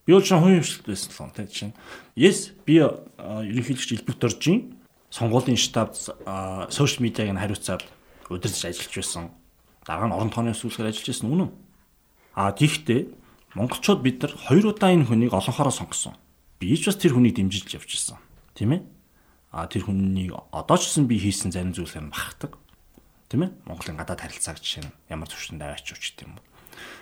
[0.04, 1.74] Би бол ч хүн юмшилт байсан л тий чинь
[2.18, 4.76] yes би ерөнхийлөгч элбэг доржийн
[5.14, 7.88] сонгуулийн штаб сошиал медиаг нь хариуцаад
[8.28, 9.32] удирдах ажиллаж байсан.
[9.88, 11.52] Дараа нь орон тооны сүүлгээр ажиллаж байсан үнэн.
[12.36, 13.16] А тийхтэй
[13.56, 16.14] монголчууд бид нар хоёр удаа энэ хүнийг олонхороо сонгосон.
[16.60, 18.20] Би ч бас тэр хүнийг дэмжиж явж ирсэн.
[18.54, 18.82] Тийм ээ?
[19.56, 22.60] А тэр хүнийг одоо ч гэсэн би хийсэн зарим зүйлээр бахархдаг.
[23.32, 23.52] Тийм ээ?
[23.64, 26.44] Монголын гадаад харилцааг жишээ нь ямар төвшөнд аваач ч юм уу.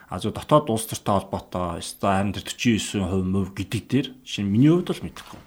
[0.09, 4.69] А зөв дотоод улс төртэй холбоотой өстой харин тэр 49% мөв гэдэг дээр нь миний
[4.69, 5.41] хувьд бол мэдэхгүй.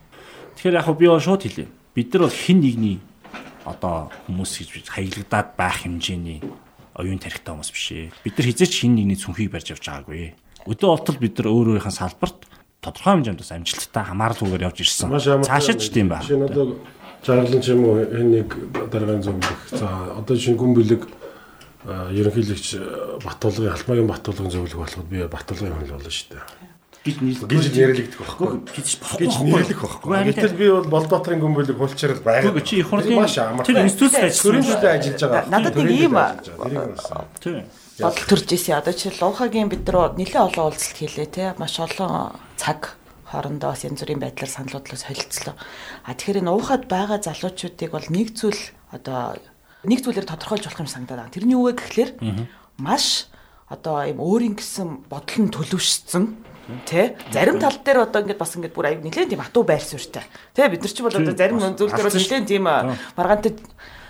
[0.59, 1.69] Тэгэхээр яг би бол шууд хэлээ.
[1.95, 2.99] Бид нар бол хин нэгний
[3.63, 6.43] одоо хүмүүс гэж хаяглагдаад байх хэмжээний
[6.99, 8.11] оюун тарихтай хүмүүс биш ээ.
[8.27, 10.35] Бид нар хизээч хин нэгний цүнхийг барьж явж байгаагүй.
[10.67, 12.39] Өдөө болтол бид нар өөр өөрийнхөө салбарт
[12.83, 15.11] тодорхой хэмжээнд бас амжилттай хамааралгүйгээр явж ирсэн.
[15.47, 16.27] Цаашаа ч тийм байна.
[16.27, 16.77] Шинэ одоо
[17.23, 18.49] жаргалан ч юм уу энэ нэг
[18.91, 19.61] дараагийн зөвлөх.
[19.71, 19.87] За
[20.19, 21.03] одоо шинэ гүн бэлэг
[21.87, 22.67] ерөнхийлөгч
[23.23, 26.75] Батулгын Алмагийн Батулгын зөвлөх болоход би Батулгын хүн л болно шүү дээ
[27.07, 27.47] гэж нийлдэг.
[27.47, 28.67] Гэж нэрлэгдэх байхгүй.
[28.67, 30.11] Гэж гэж нэрлэх байхгүй.
[30.27, 32.51] Гэтэл би бол Болдоотрын гүмбэлэг хулчрал байгаа.
[32.51, 33.31] Гэхдээ чи их хурлын
[33.63, 35.47] тэр институцид ажиллаж байгаа.
[35.47, 36.19] Надад нэг ийм
[38.01, 38.79] бодол төрж ирсэн.
[38.79, 41.55] Одоо чи Луухагийн бид нар нэлээд олон уулзалт хийлээ те.
[41.57, 45.55] Маш олон цаг хоорондоо бас янз бүрийн байдлаар саналуудлаас солилцлоо.
[46.05, 49.41] А тэгэхээр энэ уухад байгаа залуучуудыг бол нэг зүйл одоо
[49.85, 51.35] нэг зүйлээр тодорхойлж болох юм санагдаад байна.
[51.35, 52.11] Тэрний юу вэ гэхлээр
[52.79, 53.33] маш
[53.67, 56.25] одоо ийм өөрийн гэсэн бодол нь төлөвшсөн
[56.67, 60.27] Тэ зарим тал дээр одоо ингээд бас ингээд бүр аяг нэлээд тийм атуу байр суурьтай.
[60.51, 63.55] Тэ бид нар ч бол одоо зарим зүйл дээр бол нэлээд тийм маргаантай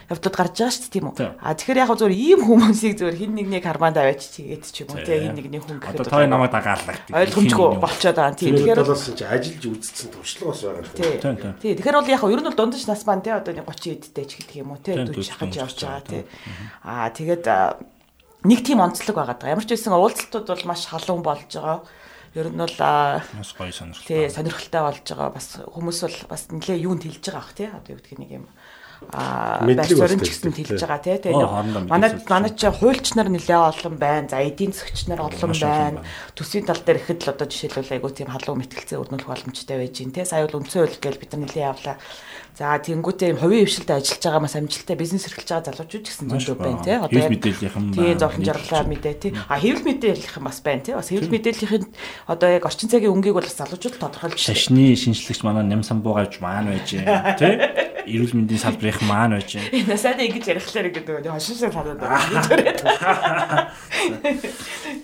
[0.06, 1.16] явдлууд гарч байгаа шүү дээ тийм үү.
[1.42, 4.94] А тэгэхээр яг зөвөр ийм хүмүүсийг зөвөр хин нэг нэг хармаанд аваач чигээд ч юм
[4.94, 6.96] уу тийм хин нэг нэг хүн гэхэд одоо тоо намайг дагаалдаг.
[7.10, 8.38] Ойлгомжгүй болчиход байгаа.
[8.38, 10.94] Тийм тэгэхээр талаас чи ажиллаж үзсэн туршлага бас байгаа.
[10.94, 11.36] Тийм.
[11.58, 11.74] Тийм.
[11.74, 14.56] Тэгэхээр бол яг ер нь бол дундаж нас маань тийм одоо 30 эдтэй ч гэдэг
[14.62, 16.24] юм уу тийм дүү шахаж явж байгаа тийм.
[16.86, 17.44] Аа тэгээд
[18.46, 19.58] нэг тийм онцлог байгаа даа.
[19.58, 21.82] Ямар ч байсан уулзалтууд бол маш халуун болж байгаа
[22.36, 24.06] ер нь бол маш гоё сонирхолтой.
[24.06, 25.30] Тий, сонирхолтой болж байгаа.
[25.32, 27.66] Бас хүмүүс бол бас нэлээ юунд хэлж байгаа ах тий.
[27.66, 28.46] Одоо юу гэдэг нэг юм
[29.04, 31.18] суурь бас ч гэсэн хэлж байгаа тий.
[31.20, 34.28] Тэгээ манай манай чи хуульч нар нэлээ олон байна.
[34.28, 36.00] За эдийн засгч нар олон байна.
[36.32, 40.12] Төсвийн тал дээр ихэд л одоо жишээлбэл айгу тийм халуун мэтгэлцээ өрнүүлэх боломжтой байж гин
[40.16, 40.24] тий.
[40.24, 41.96] Сая бол үндсэн хууль гэж бид нар нэлээ явлаа.
[42.56, 46.80] За тэнгуүтэй хувийн хвшилтэд ажиллаж байгаа маш амжилттай бизнес эрхэлж байгаа залуучууд гэсэн зөндөө байна
[46.80, 46.96] тий.
[46.96, 49.32] Одоо хэвлэл мэдээллийнхэн Тийм зовлон жаргалаа мэдээ тий.
[49.36, 50.96] А хэвлэл мэдээллийнхэн бас байна тий.
[50.96, 51.84] Бас хэвлэл мэдээллийнхэн
[52.32, 54.56] одоо яг орчин цагийн өнгийг бол бас залуучууд тодорхойлж байна.
[54.56, 57.04] шашны шинжлэгч манай нямсан буугавч маань байж тий.
[58.08, 59.60] Эрүүл мэндийн салбарын маань байж.
[59.60, 62.40] Энэ сайн ингэж ярихлаар гэдэг нь хошин шиг санаад байна.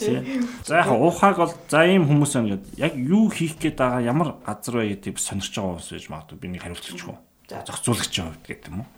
[0.01, 0.25] Тий.
[0.65, 2.81] За яг уухаг бол за ийм хүмүүс байна гэдэг.
[2.81, 6.39] Яг юу хийх гээд байгаа ямар газар вэ гэдгийг бас сонирч байгаа хүмүүс байж магадгүй
[6.41, 7.13] би нэг хариулт хэлчихв.
[7.13, 7.33] За.
[7.49, 8.91] Зохицуулагчийн хувьд гэдэг юм уу?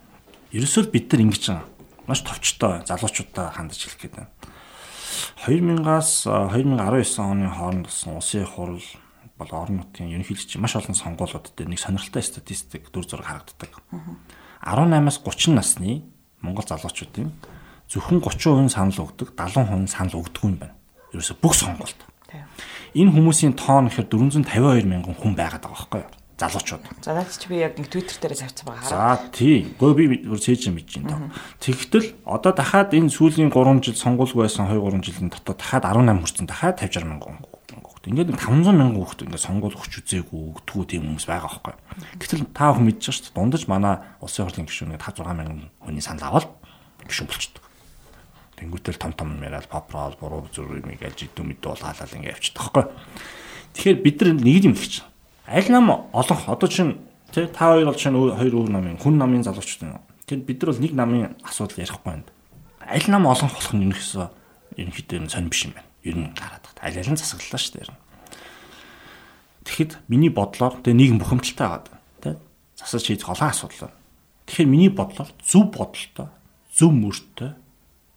[0.52, 1.66] Ерөөсөө бид нар ингэж байгаа.
[2.07, 4.30] Маш товчтой залуучуудаа хандаж хэлэх гээд байна.
[5.44, 8.85] 2000-аас 2019 оны хооронд болсон улсын хурал
[9.38, 13.72] бол орон нутгийн ерөнхийлөгчийн маш олон сонгуулиуд дээр нэг сонирхолтой статистик дүр зураг харагддаг.
[14.62, 16.04] 18-аас 30 насны
[16.40, 17.33] Монгол залуучуудын
[17.88, 20.76] зөвхөн 30% санал өгдөг, 70% санал өгдөггүй юм байна.
[21.12, 21.57] Ерөөсө бүх.
[22.30, 22.44] Тийм.
[22.94, 26.11] Энэ хүмүүсийн тоон гэхээр 452 мянган хүн байгаад байгаа байхгүй юу?
[26.44, 26.85] Залуучууд.
[27.00, 28.88] За наад чи би яг нэг Twitter дээр тавьсан байгаа.
[28.88, 29.64] За тий.
[29.80, 31.33] Гөө би бүр бич юм тоо.
[31.64, 36.20] Тэгтэл одоо дахиад энэ сүүлийн 3 жил сонгуулгүй байсан 2 3 жилийн дотор дахиад 18
[36.20, 37.54] хүрсэн дахиад 50 60 мянган хүн.
[38.04, 41.74] Ингээд нэг 500 мянган хүүхэд ингээд сонгуул өгч үзээгүй өгдөггүй тийм хүмүүс байгаа байхгүй.
[42.20, 43.37] Гэтэл та бүхэн мэдж байгаа шүү дээ.
[43.40, 46.52] Дундаж манай улсын хурлын гишүүн 5 6 мянган хүний санал аваад
[47.09, 47.64] гишүүн болчихдог.
[48.61, 52.61] Тэнгүүтэл том том яриад попрол буруу зүрх юм гэж идэв мэдээ бол хаалал ингээд явчихдаг
[52.76, 52.85] байхгүй.
[53.72, 55.13] Тэгэхээр бид нар нэг юм хэлж байна.
[55.46, 56.98] Аль нам олонх одоо чинь
[57.33, 60.00] тий та хоёр бол чинь хоёр өөр намын хүн намын залуучууд байна.
[60.24, 62.24] Тэгэхээр бид нар бол нэг намын асуудал ярихгүй байна.
[62.80, 64.28] Аль нам олонх болох нь ерөнхийдөө
[64.80, 65.90] ерөнхийдөө нь сонир биш юм байна.
[66.00, 66.80] Ер нь гараад байна.
[66.80, 67.92] Аль аль нь засаглалаа шүү дээ.
[69.68, 72.35] Тэгэхэд миний бодлоор тэгээ нийгэм бухимдалтай байгаа тий
[72.80, 74.00] засаж хийх олон асуудал байна.
[74.48, 76.28] Тэгэхээр миний бодлоор зөв бодолтой,
[76.72, 77.50] зөв мөртөө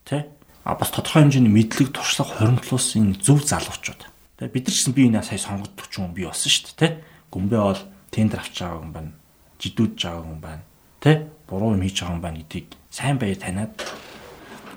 [0.07, 0.23] тий
[0.67, 4.03] а бас тодорхой хэмжээний мэдлэг туршлага хоримтлуулсан энэ зөв залуучууд.
[4.35, 6.91] Тэгээ бид нар ч гэсэн би энэ сая сонгогдох юм би болсон шүү дээ тий.
[7.31, 9.11] Гүмбэ бол тендер авч байгаа хүн байна.
[9.59, 10.63] Жидүүдж байгаа хүн байна.
[11.01, 11.15] Тий
[11.47, 13.73] буруу юм хийж байгаа хүн байна гэдгийг сайн баяр таниад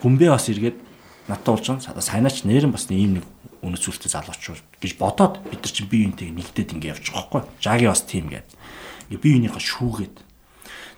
[0.03, 0.79] гүмбэ бас эргээд
[1.29, 3.27] надад болж байгаа сайнаач нэрэн бас ийм нэг
[3.61, 7.43] үнэт зүйлтэй залуучууд гэж бодоод бид нар чинь бие биентэйг нэгдээд ингэ байгаа байхгүй.
[7.61, 8.49] Жаги бас тийм гээд.
[9.13, 10.17] Ингээ бие биенийхээ шүүгээд.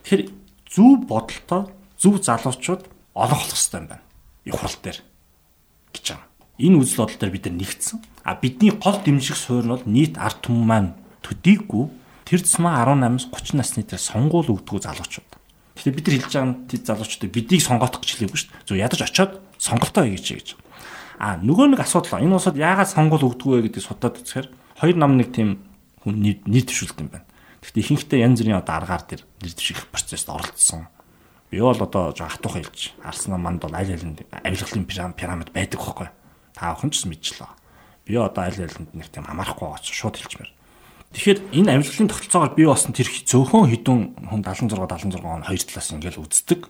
[0.07, 0.23] Тэгэхээр
[0.71, 1.63] зөв бодолтой
[1.99, 2.83] зөв залуучууд
[3.19, 4.05] олох болох хэрэгтэй юм байна.
[4.47, 4.99] Их хурал дээр
[5.91, 6.29] гэж байгаа.
[6.63, 7.99] Энэ үзэл бодол дээр бид нар нэгдсэн.
[8.23, 10.91] А бидний гол дэмжих суурь нь бол нийт ард түмэн маань
[11.23, 11.85] төдийгүй
[12.27, 15.31] тэр тусмаа 18-аас 30 насны дээр сонгуул өгдгөө залуучууд.
[15.79, 18.67] Тэгэхээр бид нар хэлж байгаа нь тэд залуучуудыг бидийг сонгоох гэж хэлээгүй шүү дээ.
[18.69, 20.49] Зөв ядаж очиод сонголтоо хийгээч гэж.
[21.23, 24.49] А нөгөө нэг асуудал энэ усад яагаад сонгуул өгдгөө гэдгийг судаад үзэхээр
[24.83, 25.63] хоёр нам нэг тийм
[26.03, 27.29] хүн нийт төвшөлт юм байна.
[27.63, 30.91] Гэхдээ ихэнхдээ янз бүрийн одоо аргаар дээр нэр дэвших процессд оролцсон.
[31.47, 36.11] Би бол одоо жоо хатуух хэлж арснаа манд бол аль алинд авилгалын пирамид байдаг хөөхгүй.
[36.59, 37.53] Та охин ч гэсэн мэдчихлээ.
[38.09, 40.51] Би одоо аль алинд нэг тийм хамаарахгүй байгаа ч шууд хэлчмээр.
[41.13, 43.99] Тэгэхээр энэ авилгалын тогтолцоогоор би болсон тэр зөөхөн хідэн
[44.33, 46.61] хүн 76 76 он хоёр талаас ингээл үздэг.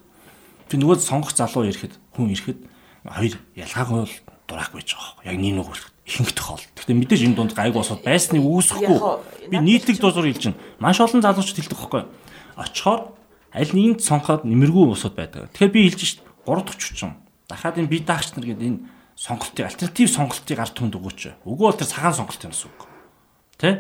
[0.66, 2.58] Тэг нөгөө сонгох залуу ирэхэд хүн ирэхэд
[3.06, 4.16] хоёр ялгаагүй бол
[4.50, 5.30] дураагүй байж байгаа.
[5.30, 5.68] Яг нэг нэг
[6.02, 6.66] ихэнх тохиол.
[6.74, 8.98] Гэхдээ мэдээж энэ дунд гайг босоод байсныг үүсэхгүй.
[9.46, 12.02] Би нийтлэг дуусар хэлж чинь маш олон залуучууд хэлдэг байхгүй.
[12.58, 13.14] Очихоор
[13.54, 15.54] аль нэгэнд сонгоход нэмэргүй босоод байдаг.
[15.54, 17.14] Тэгэхээр би хэлж шít 3 дахь хүчин.
[17.46, 18.82] Дахиад энэ бие даагч нар гэдэг энэ
[19.14, 21.20] сонголтыг альтернатив сонголтыг ард түмэнд өгөөч.
[21.46, 22.80] Үгүй бол тэр цагаан сонголт юм гэсэн үг.
[23.62, 23.70] Тэ?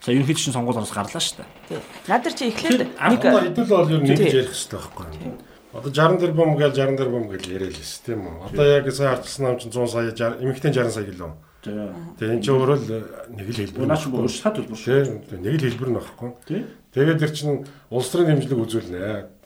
[0.00, 1.80] За ерөнхийдөө чинь сонгуулиос гарлаа шүү дээ.
[2.08, 5.36] Наад чи эхлээд нэг хэдүүл бол ер нь ингэж ярих хэрэгтэй байхгүй юу?
[5.70, 8.36] Одоо 60 тэрбум гээл 60 тэрбум гэж яриад л шүү тийм үү?
[8.48, 11.32] Одоо яг сая арчсан нам чинь 100 сая 60 эмэгтэй 60 сая гэлөө.
[11.60, 12.88] Тэгээ энэ чинь өөрөө л
[13.36, 13.86] нэг л хэлбэр.
[13.92, 15.28] Наач бүр шат хэлбэр шүү.
[15.28, 16.30] Тийм нэг л хэлбэр нөхгүй.
[16.48, 16.64] Тий.
[16.96, 19.39] Тэгээд тэр чинь улс төрийн дэмжлэг үзүүлнэ.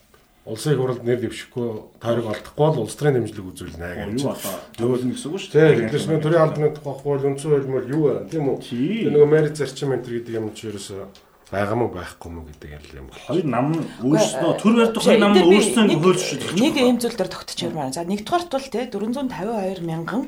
[0.45, 1.69] Улсын хуралд нэр дэвшихгүй
[2.05, 4.21] тойрог олдохгүй бол улс төрийн дэмжлэг үзүүлнэ гэж.
[4.21, 7.49] Юу одоо нөгөө л гэсэн үг шүү Тийм тэгэхээр нэг төрийн албаны тухайхгүй бол үндсэн
[7.49, 8.15] хуулимаар юу вэ?
[8.29, 8.61] Тийм үү?
[9.09, 11.01] Нөгөө мэри зарчим энэ төр гэдэг юм чи ерөөсөө
[11.49, 13.25] байгаа мó байхгүй мó гэдэг юм бол.
[13.25, 13.67] Хоёр нам
[14.05, 17.97] өөрснөө төр хоёр нам энэ нь би өөрснөө нэг- ийм зүйл дээр тогтчихмаар байна.
[17.97, 20.23] За нэгдүгээрт бол те 452 мянган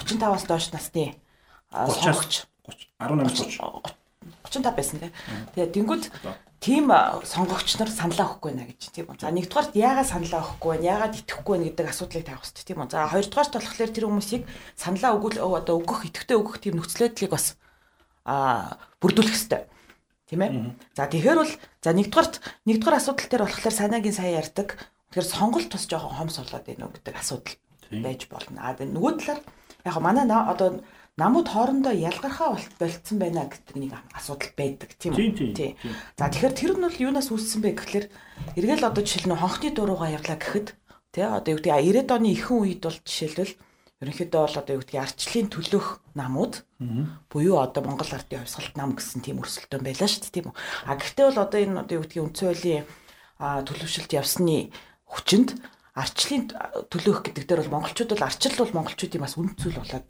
[0.00, 1.12] 35-аас доош насны
[1.72, 2.48] а, 30-аас сонгогч
[3.04, 3.96] 18 30.
[4.48, 5.08] 35 байсан те.
[5.56, 6.04] Тэгээ тэнгууд
[6.68, 6.92] тийм
[7.24, 9.16] сонгогч нар саналаа өгөхгүй нэ гэж тийм үү.
[9.24, 10.84] За нэгдүгээрт яагаад саналаа өгөхгүй вэ?
[10.84, 12.92] Яагаад итгэхгүй вэ гэдэг асуудлыг тавих хэрэгтэй тийм үү.
[12.92, 14.42] За хоёрдугаарт болохоор тэр хүмүүсийг
[14.76, 17.56] саналаа өгөл оо, одоо өгөх идэвхтэй өгөх тийм нөхцөл байдлыг бас
[18.28, 19.62] а бүрдүүлэх хэрэгтэй.
[20.28, 20.50] Тийм ээ.
[20.92, 22.34] За тэгэхээр бол за нэгдүгээрт
[22.68, 24.68] нэгдүгээр асуудал дээр болохоор санаагийн сайн ярьдаг.
[25.08, 27.56] Тэгэхээр сонголт бас жоохон хомс болоод байна уу гэдэг асуудал
[27.96, 28.60] байж болно.
[28.60, 29.40] А тэгээ нөгөө талаар
[29.88, 30.84] яг манай одоо
[31.18, 35.34] намууд хоорондоо ялгархаа болцсон байна гэдэг нэг асуудал байдаг тийм үү?
[35.34, 35.74] тийм, тийм.
[36.14, 38.06] За тэгэхээр тэр нь бол юунаас үүссэн бэ гэхэлэр
[38.54, 40.68] эргээл одоо жишээл нь хонхны дуруугаа явлаа гэхэд
[41.10, 43.54] тий одоо юу гэдэг 90-ад оны ихэнх үед бол жишээлбэл
[43.98, 46.54] ерөнхийдөө бол одоо юу гэдэг арчлалын төлөх намууд
[47.26, 50.56] буюу одоо Монгол ардын хувьсгалт нам гэсэн тийм өрсөлдөөн байлаа шүү дээ тийм үү.
[50.86, 52.86] А гэхдээ бол одоо энэ одоо юу гэдэг үндсэн хуулийн
[53.42, 54.70] төлөвшөлт явсны
[55.02, 55.58] хүчинд
[55.98, 56.44] арчлалын
[56.94, 60.08] төлөөх гэдэг дээр бол монголчууд бол арчил бол монголчуудын бас үнд зүйл болоод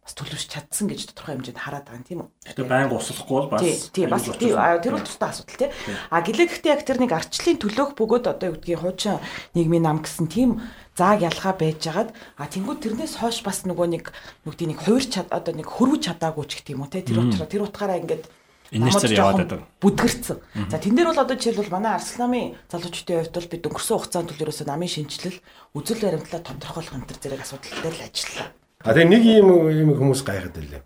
[0.00, 2.28] бас төлөвшөж чадсан гэж тодорхой хэмжээнд хараад байгаа юм тийм үү.
[2.48, 4.64] Гэтэ байнга услахгүй бол бас Тий, тий бас аюул тий учирсан.
[4.64, 5.70] а, тэр бол тусдаа асуудал тий.
[6.08, 9.20] А гэлээ гэхдээ яг тэр нэг арчлалын төлөөх бөгөөд одоо юу гэдгийг хуучин
[9.54, 10.50] нийгмийн нам гэсэн тийм
[10.96, 12.10] зааг ялгаа байжгаад
[12.40, 14.04] а тэнгууд тэрнээс хойш бас нөгөө нэг
[14.48, 17.04] гэдгийг нэг хувирч чад одоо нэг хөрвж чадаагүй ч гэх юм уу тий.
[17.04, 18.24] Тэр утгаараа тэр утгаараа ингээд
[18.70, 19.60] намайг яваад байдаг.
[19.82, 20.38] бүдгэрсэн.
[20.70, 24.30] За тэн дээр бол одоо жишээлбэл манай Арслан намын залуучдын хувьд бол бид өнгөрсөн хугацаанд
[24.30, 25.38] бол ерөөсөө намын шинжилэл
[25.74, 28.59] үзэл баримтлаа тодорхойлох энэ төр зэрэг асуудал дээр л ажиллалаа.
[28.84, 30.82] А тэгээ нэг юм юм хүмүүс гайхаад байлаа.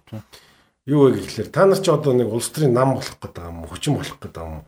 [0.85, 3.95] Юу вэ гэхэлэр та нар ч одоо нэг улс төрийн нам болох гэдэг юм хүчин
[3.97, 4.63] болох гэдэг юм.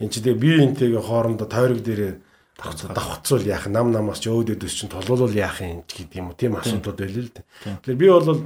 [0.00, 2.14] Энд чи тэгээ бие биентэйгээ хоорондоо тойрог дээрээ
[2.94, 6.38] давхцуул яах нам намаас ч өөд өдөс чинь толуулуул яах юм гэдэг юм уу.
[6.38, 7.44] Тийм асуудлууд байлээ л дээ.
[7.84, 8.40] Тэгэхээр би бол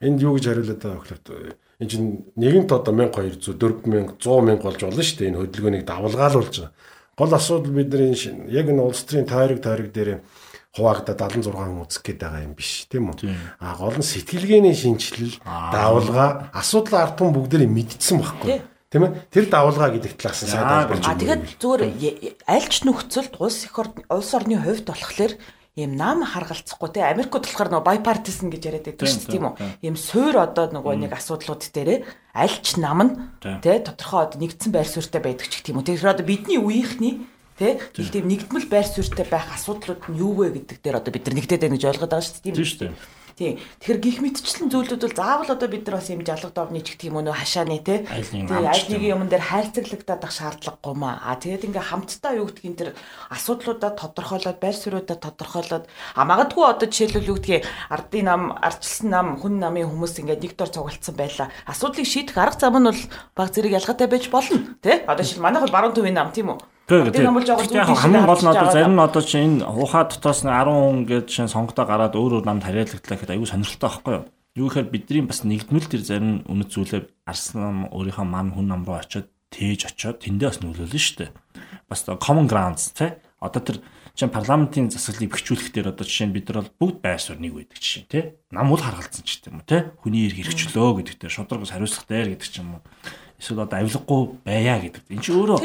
[0.00, 2.06] энд юу гэж хариулаад байгаа вэ гэхээр энэ чинь
[2.38, 5.28] нэгэнт одоо 1200 4000 100 мянга болж болно шүү дээ.
[5.34, 6.72] Энэ хөдөлгөөнийг давалгаалуулж байгаа.
[7.14, 10.10] Гол асуудал бидний шин- яг энэ улс төрийн тойрог тойрог дээр
[10.74, 13.30] хуваагдаад 76 хүн үзэх гээд байгаа юм биш тийм үү?
[13.62, 18.48] А гол нь сэтгэлгээний шинжилэл, давалгаа, асуудлын ард түмэн бүгдээрээ мэдчихсэн байхгүй.
[18.50, 18.60] Тий.
[18.90, 19.12] Тийм ээ?
[19.30, 21.20] Тэр давалгаа гэдэг талаас нь сайн тайлбарч А өгнө.
[21.22, 25.32] тэгээд зүгээр е- аль ч нөхцөлд улс их улс орны хувьд болохоор
[25.74, 29.54] ийм нам харгалцахгүй те Америкт болохоор нөгөө bipartisan гэж яриад байдаг шүү дээ тийм үү
[29.82, 31.98] ийм суур одоо нөгөө нэг асуудлууд дээрээ
[32.38, 33.12] аль ч нам нь
[33.58, 37.26] те тодорхой одоо нэгдсэн байр суурьтай байдаг ч гэх тийм үү тэгэхээр одоо бидний үеийнхний
[37.58, 41.24] те нэг тийм нэгдмэл байр суурьтай байх асуудлууд нь юу вэ гэдэг дээр одоо бид
[41.26, 43.22] нар нэгдээд байна гэж ойлгоод байгаа шүү дээ тийм шүү дээ.
[43.34, 43.58] Тийм.
[43.82, 47.10] Тэгэхээр гих мэтчлэн зүйлүүд бол заавал одоо бид нар бас юм жалга довны ч гэх
[47.10, 48.06] юм уу нөө хашааны те.
[48.06, 51.18] Тийм, аль нэг юм дээр хайрцаглагдаад ах шаардлагагүй маа.
[51.18, 52.90] А тэгээд ингээ хамтдаа юу гэдгийг тэр
[53.34, 59.26] асуудлуудаа тодорхойлоод байр суурьудаа тодорхойлоод а магадгүй одоо жишээлбэл юу гэдгийг ардын нам, арчилсан нам,
[59.42, 61.50] хүн намын хүмүүс ингээ нэг дор цугалтсан байлаа.
[61.66, 63.02] Асуудлыг шийдэх арга зам нь бол
[63.34, 64.78] баг зэрэг ялгаатай байж болно.
[64.78, 65.02] Тэ?
[65.10, 66.73] Одоо шил манайх бол баруун төвийн нам тийм үү?
[66.84, 70.68] Тэгээ зүүн хамгийн гол нь одоо зарим нь одоо чинь энэ ухаа дотоос нь 10
[70.68, 74.24] хүн гэж чинь сонгодоо гараад өөр өөр намд хариалагдлаа гэхэд аюу сонирхолтой байхгүй юу?
[74.54, 79.00] Юу гэхээр бидний бас нэгдмэл тэр зарим үнэт зүйлээ арсан өөрийнхөө ман хүн нам руу
[79.00, 81.30] очиод тээж очиод тэндээ бас нөлөөлнө шүү дээ.
[81.88, 83.16] Бас common grounds тий.
[83.40, 83.80] Одоо тэр
[84.12, 87.56] чинь парламентын засаглалыг бэхжүүлэх дээр одоо жишээ нь бид нар бол бүгд байр суурь нэг
[87.56, 88.24] байдаг жишээ тий.
[88.52, 89.82] Нам бол харгалзсан ч гэдэг юм уу тий.
[90.04, 92.82] Хүний эрх хэрэгчлөө гэдэг дээр шударгаас хариуцлах дээр гэдэг ч юм уу.
[93.44, 95.04] Эсвэл одоо авилгагүй байя гэдэг.
[95.12, 95.58] Энэ чинь өөрөө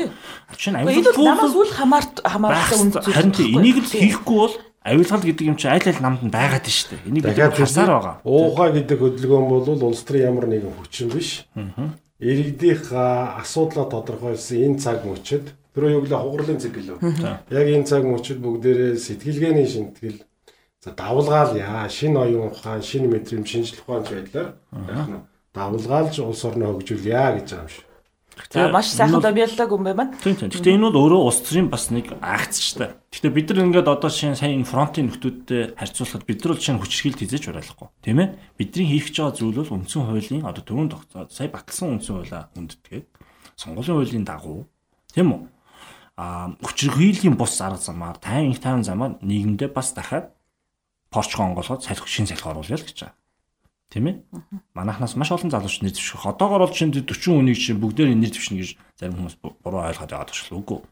[0.59, 3.15] чинь авилгагүй намаас үл хамаарт хамаартай үнд зүйл.
[3.15, 6.67] Харин тийм энийг л хийхгүй бол авилгал гэдэг юм чинь аль аль намд нь байгаад
[6.67, 7.07] нь шүү дээ.
[7.07, 8.15] Энийг бид харсаар байгаа.
[8.27, 11.47] Уухай гэдэг хөдөлгөөн бол улс төрийн ямар нэгэн хүчин биш.
[12.19, 16.99] Иргэдийнхаа асуудлаа тодорхойлсон энэ цаг мөчид түрүү юу гэлээ хугарлын цаг гэлөө.
[17.47, 20.19] Яг энэ цаг мөчид бүгдээрээ сэтгэлгээний шинтгэл
[20.83, 21.87] за давлгаалъя.
[21.87, 25.23] Шинэ оюун ухаан, шинэ мэдрэмж, шинжлэх ухаанч байдлаар нь
[25.59, 27.89] давлгаалж улс орноо хөгжүүлье гэж байгаа юм шиг.
[28.51, 30.15] За маш сайхан домьёоллог юм байна.
[30.23, 30.49] Тийм тийм.
[30.49, 32.95] Гэхдээ энэ бол өөрөө улс төрийн бас нэг акц ч та.
[33.11, 36.79] Гэхдээ бид нар ингээд одоо шинэ сайн энэ фронтын нөхдүүдтэй харьцуулахад бид нар бол шинэ
[36.79, 37.89] хүчрхийлт хийж барайлахгүй.
[37.99, 38.29] Тийм ээ?
[38.55, 42.47] Бидний хийх гэж байгаа зүйл бол үндсэн хуулийн одоо төвөн тогтоод сая батлсан үндсэн хуулиа
[42.55, 43.05] хүндэтгээд
[43.59, 44.71] сонгуулийн хуулийн дагуу
[45.11, 45.41] тийм үү?
[46.15, 50.31] Аа хүчрхийллийн бус арга замаар тайван их тайван замаар нийгэмдээ бас дахиад
[51.11, 53.15] порчгоо онгоолгоод салхи шин салхи оруулъя л гэж байгаа.
[53.89, 54.15] Тийм ээ?
[54.77, 56.21] Манайхнаас маш олон залууч нэр дэвших.
[56.29, 58.69] Одоогор бол чинь 40 хүнийг чинь бүгдээр нэр дэвшнэ гэж
[59.01, 60.85] зарим хүмүүс бу- буруу ойлгоод байгаа ч үгүй.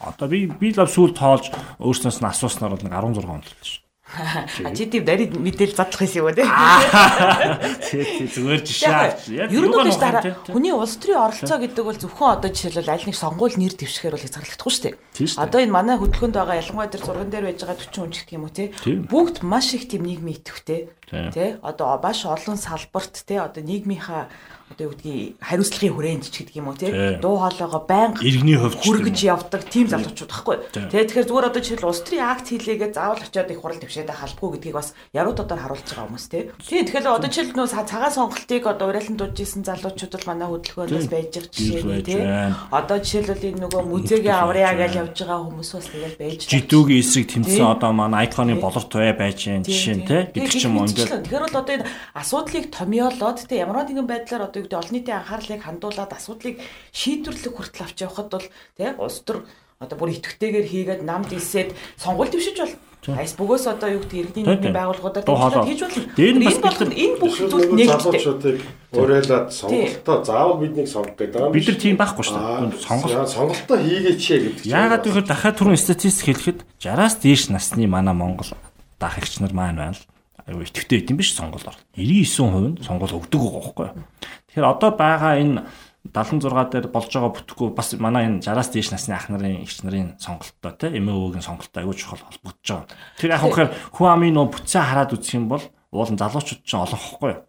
[0.00, 3.84] Одоо би би л сүүл тоолж өөрснөөс нь асууснаар бол нэг 16 он л шүү.
[4.64, 6.40] А чи тийм нарийн мэдээл задлах юм уу те?
[8.32, 9.28] Зүгээр жишээ авч.
[9.28, 13.16] Яг бол нухах дараа хүний улс төрийн оролцоо гэдэг бол зөвхөн одоо жишээлбэл аль нэг
[13.20, 14.96] сонгуул нэр дэвшгээр бол хязгаарлагдахгүй шүү дээ.
[15.44, 18.32] Одоо энэ манай хөдөлгөөнд байгаа ялангуяа тэр зурган дээр байж байгаа 40 хүн ч гэх
[18.32, 18.72] юм уу те.
[19.12, 20.88] Бүгд маш их тийм нийгмийн идэвхтэй.
[21.10, 24.28] Тэ одоо маш олон салбарт те одоо нийгмийнхаа
[24.68, 26.76] одоо юу гэдгийг хариуцлагын хүрээнд ч гэдэг юм уу.
[26.76, 27.20] Тийм.
[27.24, 30.56] Дуу хоолойгоо байнга Иргэний хувьд хүргэж явдаг тийм залуучууд байхгүй.
[30.76, 34.48] Тэгээ тэгэхээр зүгээр одоо жишээл улс төрийн акт хийлээгээ заавал очиод их хурал төвшөөд халбгүй
[34.60, 36.42] гэдгийг бас яруудаар харуулж байгаа хүмүүс тий.
[36.68, 41.08] Тийм тэгэхээр одоо жишээл нөө цагаан сонголтыг одоо урайлан дуудж исэн залуучууд бол манай хөдөлгөөнөөс
[41.08, 42.68] байж байгаа жишээ нь байна.
[42.68, 46.52] Одоо жишээлбэл энэ нөгөө музейгээ аврыа гэж явж байгаа хүмүүс бас тэгэл байж байгаа.
[46.52, 50.22] Жидүүгийн эсрэг тэмцсэн одоо манай айконы болорт бай байж гэн жишээ нь тий.
[50.36, 54.50] Гэдэг ч юм уу ингээд Тэгэхээр бол одоо энэ асуудлыг томьёолоод тий ямар нэгэн байдлаар
[54.50, 56.56] одоо юу гэдэг олон нийтийн анхаарлыг хандуулад асуудлыг
[56.90, 59.46] шийдвэрлэх хүртэл авч явхад бол тий улс төр
[59.78, 64.74] одоо бүр идэвхтэйгээр хийгээд намд илсээд сонгуул төвшиж бол Facebook-оос одоо юу гэдэг иргэдийн нийгмийн
[64.74, 65.70] байгууллагуудаар хоолой.
[65.70, 66.02] хийж болно.
[66.18, 68.58] Нь бас Энэ болгоно энэ бүх зүйл залуучуудыг
[68.90, 71.54] уриалаад сонголтоо заавал биднийг сонгох гэдэг юм.
[71.54, 72.82] Бид нар тийм байхгүй шүү дээ.
[72.82, 74.74] Сонголт сонголтоо хийгээч гэдэг чинь.
[74.74, 78.50] Яагаад гэвэл дахиад түрүүн статистик хэлэхэд 60-аас дээш насны манай Монгол
[78.98, 80.02] дах эгч нар маань байна л
[80.48, 81.76] аюу итгэвтэй идэм биш сонголоор.
[81.92, 84.04] 99% нь сонгол өгдөг байгаа байхгүй юу.
[84.48, 85.62] Тэгэхээр одоо байгаа энэ
[86.08, 90.16] 76 дээр болж байгаа бүтэхгүй бас манай энэ 60-аас дээш насны ах нарын эгч нарын
[90.16, 92.88] сонголттой тийм эмээ өвөгийн сонголттой аюу чухал холбогдож байгаа.
[93.20, 96.72] Тэр яг ухаар хүн амын нөө бүтцээ хараад үзэх юм бол уул нь залуучууд ч
[96.72, 97.42] олон хохгүй юу.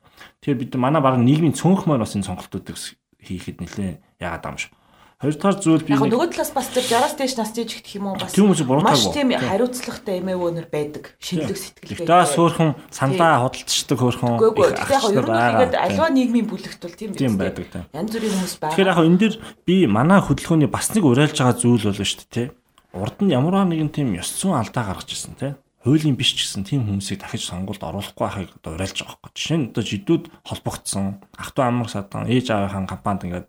[0.44, 2.76] Тэгэхээр бид манай баг нийгмийн цөөнх маань бас энэ сонголтуудыг
[3.24, 4.72] хийхэд нэлээ яагаад юм шиг.
[5.20, 8.56] Хоёрдугаар зүйл би Яг нөгөө талаас бас тэр 60-аас дээш насны жигт уу бас Тийм
[8.56, 8.88] үгүй, буруудаагүй.
[8.88, 11.04] маш тийм хариуцлагатай эмээгөөнөр байдаг.
[11.20, 12.08] Шинэлэг сэтгэлтэй.
[12.08, 17.12] Тэгтээ сөөхөн сандаа худалдчихдаг хөөхөн Үгүй яг ер нь тэгээд альва нийгмийн бүлэгт бол тийм
[17.20, 17.68] Тийм байдаг.
[17.92, 19.04] Янз бүрийн хүмүүс Тэгэхээр байгаа.
[19.04, 19.34] яг энэ дэр
[19.68, 22.48] би манай хөдөлгөөний бас нэг уриалж байгаа зүйл бол шүү дээ тий.
[22.96, 25.52] Урд нь ямар нэгэн тийм ёс зүйн алдаа гаргаж ирсэн тий.
[25.84, 29.36] Хуулийн биш ч гэсэн тийм хүмүүсийг дахиж сонгуульд оруулахгүй байхыг одоо уриалж байгаа байхгүй.
[29.36, 31.06] Жишээ нь одоо жидүүд холбогдсон
[31.36, 33.48] ах トゥ амар садан ээж аавынхаа компанид ингээд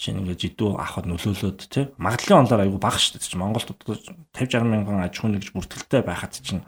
[0.00, 1.84] жишээ нь ингээд жидүү авахд нөлөөлөөд тий.
[2.00, 3.28] Магадлалын онлоор айгүй бага шүү дээ.
[3.28, 4.00] Чи Монголд одоо
[4.32, 6.64] 50 60 мянган аж ахуйн нэгж бүртгэлтэй байхад чинь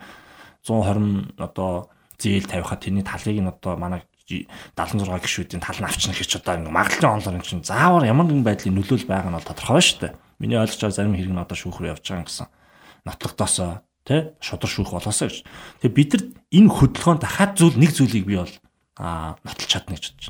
[0.69, 1.89] 120 одоо
[2.21, 4.45] зээл тавихад тэрний талыг нь одоо манай жи-
[4.77, 8.45] 76 гишүүдийн тал нь авчна гэж одоо ингээ магадлалын онлоор эн чинь заавар ямар нэгэн
[8.45, 10.13] байдлын нөлөөл байгаа нь бол тодорхой шүү дээ.
[10.39, 12.47] Миний ойлгож байгаа зарим хэрэг нь одоо шүүхрүү явж байгаа юм гэсэн.
[13.09, 13.71] Нотлогдоосоо
[14.07, 15.39] тий шудар шүүх болоосоо гэж.
[15.83, 18.55] Тэгээ бид нар энэ хөдөлгөөн дахиад зүйл нэг зүйлийг би бол
[19.01, 20.27] аа нотолч чадна гэж бодож.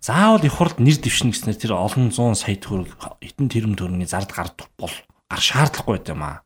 [0.00, 4.30] Заавал их хурд нэр дэвшнэ гэснээр тэр олон зуун сая төгрөг хитэн тэрэм төгрөгийн зард
[4.30, 4.94] гард бол
[5.30, 6.44] гар шаардлагагүй байт юм аа.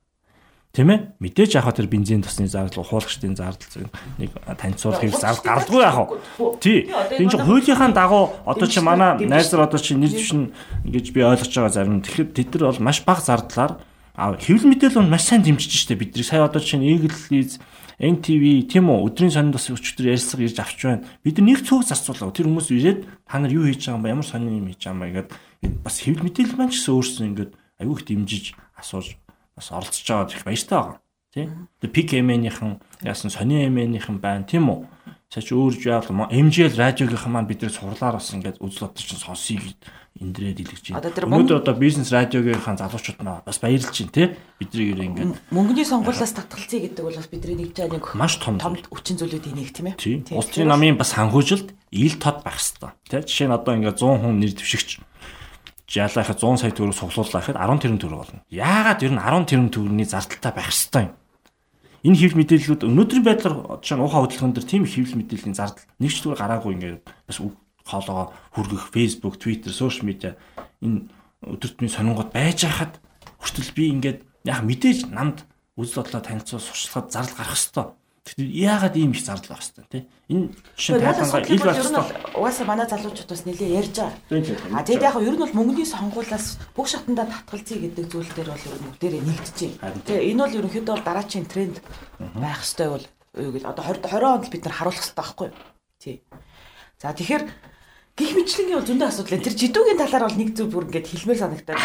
[0.73, 1.17] Тийм ээ?
[1.19, 3.89] Мэдээж яхаа тэр бензин тосны зардал, ухуулагчдын зардал
[4.21, 6.61] нэг таньцуул хийх зардал яах вэ?
[6.61, 6.87] Тий.
[7.19, 10.53] Энэ чинь хуулийнхаа дагуу одоо чи манай найз нар одоо чи нэр дэвшин
[10.85, 12.05] гэж би ойлгож байгаа зарим.
[12.05, 13.73] Тэгэхээр тэд нар бол маш бага зардлаар
[14.19, 17.63] хэвлэл мэдээлэл нь маш сайн дэмжиж штэ бидний сая одоо чинь Eagle Leads
[17.99, 21.07] NTV тийм үү өдрийн сонин бас өчтөр ярьсаг ирж авч байна.
[21.23, 22.31] Бид нэг цөөх зарцуулаа.
[22.31, 24.15] Тэр хүмүүс ирээд та нар юу хийж байгаа юм бэ?
[24.15, 27.27] Ямар сонин юм хийж байгаа юм бэ гэдэг бас хэвлэл мэдээлэл маань ч гэсэн өөрсдөө
[27.27, 27.53] ингээд
[27.83, 28.45] аюу их дэмжиж
[28.79, 29.07] асууж
[29.59, 30.99] бас оролцож байгаа их баяртай байгаа.
[31.35, 31.69] Тийм.
[31.83, 32.71] Тэгээ эмэнийхэн
[33.03, 34.87] яасан сони эмэнийхэн байна тийм үү?
[35.29, 39.79] Сая чи өөр жаал MJL радиогийнхан маань бидний сурлаар бас ингээд бодож чинь сонсъё гэд
[40.19, 41.09] эндрээ дэлгэж байна.
[41.09, 44.27] Өнөөдөр одоо бизнес радиогийнхаа залуучууд маа бас баярлж байна тий.
[44.59, 48.59] Бидний ирээ ингээд Мөнгөний сонгуулиас татгалцъя гэдэг бол бас бидний нэг жаа нэг Маш том
[48.59, 50.35] том хүчин зүйлүүдийн нэг тийм ээ.
[50.35, 52.95] Улсын намын бас санхүүжилт ил тод байх хэвээр.
[53.07, 53.23] Тий.
[53.23, 54.91] Жишээ нь одоо ингээд 100 хүн нэр дэвшигч
[55.89, 58.43] жаалаахад 100 сая төгрөг суглууллаа гэхэд 10 тэрбум төгрөг болно.
[58.53, 61.17] Яагаад ер нь 10 тэрбум төгрөгийн зардалтай байх хэвээр юм.
[62.05, 66.13] Энэ хэвлэл мэдээллүүд өнөөдрийн байдлаар жишээ нь ухаан хөдөлгөөн дээр тийм хэвлэл мэдээллийн зардал нэг
[66.15, 67.39] ч зүгээр гараагүй ингээд бас
[67.89, 70.37] хоолоо хүргэх Facebook, Twitter, social media
[70.85, 71.09] энэ
[71.43, 73.01] өдөртний сонингод байж хахад
[73.41, 75.47] хүртэл би ингээд яг мэдээж намд
[75.79, 77.95] үзэл бодлоо танилцуул сурчлагад зардал гарах хэвээр.
[78.37, 80.01] Яагаад ийм их зардал байх хэвээр те?
[80.29, 82.19] Энэ жишээ тайлбаргаа ил байх ер нь хэвээр.
[82.27, 84.75] бол угаасаа манай залуучууд бас нэлээ ярьж байгаа.
[84.75, 88.67] А тэгээд яг ер нь бол мөнгөний сонгуулиас бүх шатандаа татгалзъя гэдэг зүйл дээр бол
[88.67, 90.05] ер нь бүгдээрээ нэгдэж Харин байна.
[90.05, 91.77] Тэгээ энэ бол ерөнхийдөө бол дараачийн тренд
[92.37, 93.07] байх ёстой бол
[93.39, 95.49] юу гэдэг одоо 20 20 онд бид нар харуулах хэрэгтэй байхгүй?
[96.03, 96.17] Тий.
[96.99, 97.45] За тэгэхээр
[98.19, 99.39] гих мэтлэнгийн бол зөндөө асуудал.
[99.47, 101.79] Тэр жидүүгийн талаар бол нэг зүйл бүр ингээд хэлмээр санагдаад.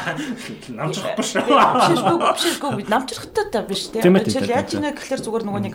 [0.80, 1.46] Намжрахгүй шүү.
[1.46, 4.02] Бишгүй бишгүй бид намжрахтай та биш тий.
[4.02, 5.74] Тийм тийм ээ, яаж тийм ийна гэхэлэр зүгээр нөгөө нэг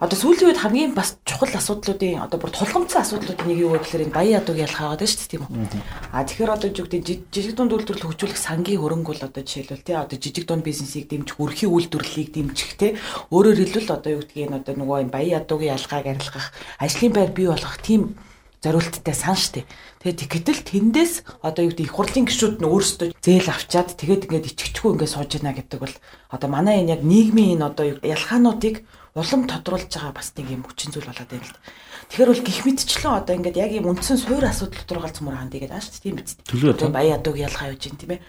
[0.00, 4.08] одоо сүүлийн үед хамгийн бас чухал асуудлуудын одоо бүр тулгамдсан асуудлуудын нэг юу вэ гэхээр
[4.08, 5.68] энэ баян ядууг ялхаагаад байна шүү дээ тийм үү.
[6.08, 9.84] А тэгэхээр одоо юу гэдэг жи- жижиг дунд үйлдвэрлэл хөгжүүлэх сангийн хөрөнгө бол одоо жишээлбэл
[9.84, 12.96] тий одоо жижиг дунд бизнесийг дэмжих, өрхийн үйлдвэрлэлийг дэмжих тий
[13.28, 16.46] өөрөөр хэлбэл одоо юу гэдгийг энэ одоо нөгөө энэ баян ядуугийн ялгааг арилгах,
[16.80, 18.16] ажлын байр бий болгох тийм
[18.64, 19.68] зориулттай сан штэ.
[20.00, 24.48] Тэгээд гэтэл тэндээс одоо юу гэдэг их хурлын гишүүд нь өөрсдөө зээл авчаад тэгээд ингээд
[24.56, 25.96] ичгчгүй ингээд сууж байна гэдэг бол
[26.32, 30.90] одоо манай энэ яг нийгмийн энэ одоо ялхаануудыг улам тодруулж байгаа бас нэг юм хүчин
[30.90, 31.60] зүйл болоод байна л да.
[32.08, 35.72] Тэгэхээр бол гих мэдчлэн одоо ингээд яг юм үндсэн суур асуудал дотор галзмаар хаан тэгээд
[35.76, 36.34] ааш тийм биз.
[36.50, 38.20] Одоо баяа ядууг ялгаа явж байна тийм ээ.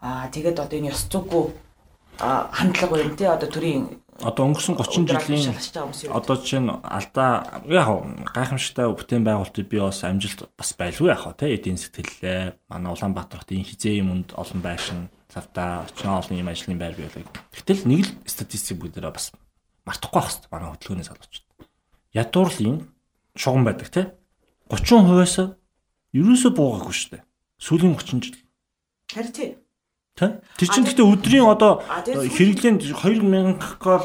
[0.00, 1.44] Аа тэгээд одоо энэ ёс зүггүй
[2.20, 5.56] хандлага байна тий одоо төрийн Одоо өнгөрсөн 30 жилийн
[6.12, 7.88] одоо чинь алдаа яг
[8.36, 13.40] гайхамшигтай бүтээн байгуулалтыг би бас амжилт бас байлгүй яг хав те эдийн сэтгэллээ манай Улаанбаатар
[13.40, 17.32] хотын хизээ юмд олон байшин цавта очноо олон юм ажлын байр бий болог.
[17.54, 19.32] Гэтэл нэг л статистик бүгдээрээ бас
[19.88, 21.46] мартахгүй байх хэрэгтэй манай хөдөлгөөний залуучууд.
[22.12, 22.76] Ядуурлын
[23.38, 24.02] шугам байдаг те
[24.68, 25.56] 30%-аас
[26.12, 27.22] ерөөсөө буугаагүй шүү дээ.
[27.56, 28.36] Сүүлийн 30 жил
[29.10, 29.56] харин тий.
[30.20, 30.44] Тэ?
[30.60, 34.04] Тэр чинь гэхдээ өдрийн одоо хэрэглээнд 2000 гол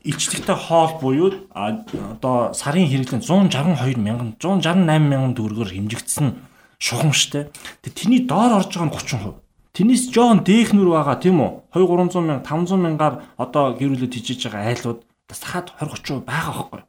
[0.00, 6.40] илчлэгтэй хоол буюу одоо сарын хэрэглээнд 162 мянган 168 мянган төгрөгөөр хэмжигдсэн
[6.80, 7.52] шугам штэ.
[7.84, 9.36] Тэгээ тэрний доор орж байгаа нь 30%.
[9.76, 11.52] Тэрнээс жоон дээхнүр байгаа тийм үү?
[11.76, 16.80] 2 300 мянга 500 мянгаар одоо гэрүүлээд хийж байгаа айлууд сахад 20 30% байгаа байхгүй.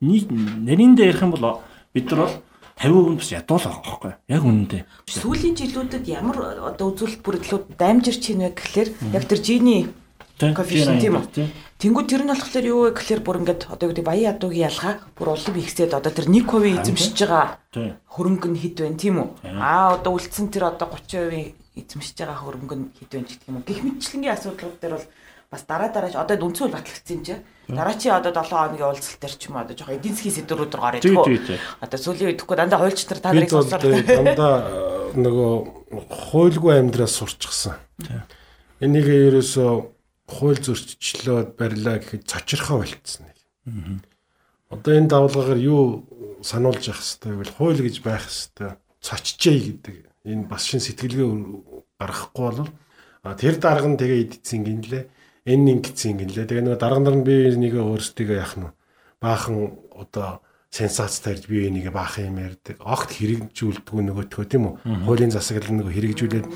[0.00, 0.32] Нэг
[0.64, 1.60] нарийн дээр ярих юм бол
[1.92, 2.34] бид нар бол
[2.76, 4.12] 50% бас ядуул байгаа байхгүй.
[4.28, 4.82] Яг үнэндээ.
[5.08, 9.88] Сүүлийн жилүүдэд ямар одоо үзүүлэлт бүрэлдэхүүн дамжирч хийнэ гэхлээр яг тэр жиний
[10.36, 11.48] коэффициент тийм үү?
[11.80, 14.94] Тэнгүүд тэр нь болохоор юу вэ гэхлээр бүр ингээд одоо юу гэдэг баян ядуугийн ялгаа
[15.16, 16.44] бүр улам ихсээд одоо тэр 1%
[16.84, 17.56] эзэмшиж байгаа
[18.12, 19.28] хөрөнгө нь хэд вэ тийм үү?
[19.56, 23.64] Аа одоо үлдсэн тэр одоо 30% эзэмшиж байгаа хөрөнгө нь хэд вэ гэх юм уу?
[23.64, 25.08] Гэх мэтчлэнгийн асуудлууд дээр бол
[25.56, 27.34] бас дараа дараач одоо үндсүүл батлагдсан юм чи.
[27.72, 30.72] Дараа чи одоо 7 хоногийн уулзалт дээр ч юм уу одоо жоохон эдийн засгийн сэдвүүд
[30.76, 31.60] рүү гараад идэх.
[31.80, 34.56] Одоо сүүлийн үед тэгэхгүй дандаа хуульч нар та нарыг сонсоор дандаа
[35.16, 35.52] нөгөө
[36.12, 37.80] хуульгүй амьдраас сурчсан.
[38.84, 39.72] Энийг ерөөсөө
[40.28, 43.32] хууль зөрчилөө барьлаа гэхэд цочирхоо болцсон.
[44.68, 46.04] Одоо энэ давлгаагаар юу
[46.44, 49.96] сануулж явах хэвээр бол хууль гэж байх хэвээр цочжээ гэдэг.
[50.26, 51.26] Энэ бас шин сэтгэлгээ
[51.96, 52.68] гаргахгүй бол
[53.38, 55.04] тэр дарга нь тэгээ идсэн гинлээ.
[55.46, 56.46] Энэ ингэсэн гинлээ.
[56.50, 58.74] Тэгээ нөгөө дарга нар нь би нэгэ өөрсдөө яах нь
[59.22, 60.42] баахан одоо
[60.74, 62.76] сенсац тарьж бие нэгэ баахан юм ярьдаг.
[62.82, 64.74] Огт хэрэгжүүлдэггүй нөгөөтгөө тийм үү?
[65.06, 66.46] Хуулийн засаглал нөгөө хэрэгжүүлээд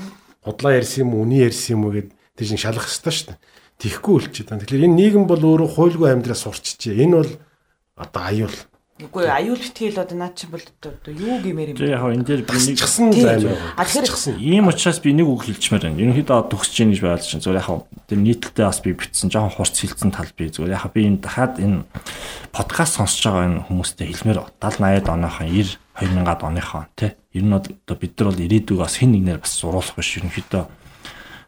[0.43, 3.39] худлаа ярьсан юм уу, үний ярьсан юм уу гэд тийш шалах хэрэгтэй шүү дээ
[3.81, 4.61] тихгүй үлчээд байна.
[4.61, 7.01] Тэгэхээр энэ нийгэм бол өөрөө хуйлгүй амьдраас сурчжээ.
[7.01, 7.31] Энэ бол
[7.97, 8.57] одоо аюул.
[9.01, 11.89] Үгүй аюул битгийл одоо наа чи бол одоо юу гэмээр юм бэ?
[11.89, 13.57] Яг энэ дээр би нэг чгсэн займаа.
[13.73, 15.97] А тэгэхээр ийм учраас би нэг үг хэлчмээр байна.
[15.97, 17.41] Ерөнхийдөө төгсөж гин гэж байлж чинь.
[17.41, 21.01] Зүгээр яг тэр нийтлэлтэй бас би битсэн жоохон хурц хилцэн тал би зүгээр яг би
[21.09, 21.81] энэ дахиад энэ
[22.53, 27.11] подкаст сонсож байгаа энэ хүмүүстэй хэлмээр 70 80-ад оныхон 90 2000-ад оныхон тий.
[27.33, 30.63] Ер нь одоо бид нар бол ирээдүг бас хэн нэгнээр бас зуруулах биш ерөнхийдөө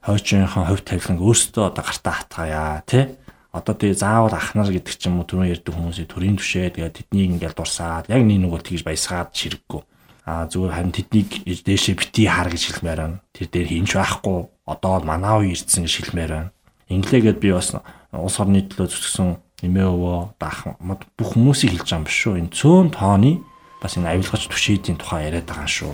[0.04, 3.23] хойчынхон хувь тавиланг өөрсдөө одоо гартаа хатгаая тий
[3.54, 6.98] одоо тэгээ заавал ах нар гэдэг ч юм уу түрүү ярьдаг хүмүүсийн төрийн түшээ тэгээ
[6.98, 9.82] тэднийг ингээл дурсаад яг нэг бол тэгж баясгаад ширэггүй
[10.26, 13.20] а зүгээр харин тэднийг дээшээ бити хар гэж хэлмээр байна.
[13.36, 14.48] Тэр дээр хинч байхгүй.
[14.64, 16.52] Одоо бол манаа уу ирдсэн гэж хэлмээр байна.
[16.88, 17.76] Инглигээд би бас
[18.16, 19.36] улс орны төлөө зүсгсэн
[19.68, 20.80] нэмээ өвөө даах
[21.20, 22.40] бүх хүмүүсийг хэлж байгаа юм биш шүү.
[22.40, 23.44] Энэ цөөн тооны
[23.84, 25.92] бас энэ авилгач түшээдийн тухай яриад байгаа шүү.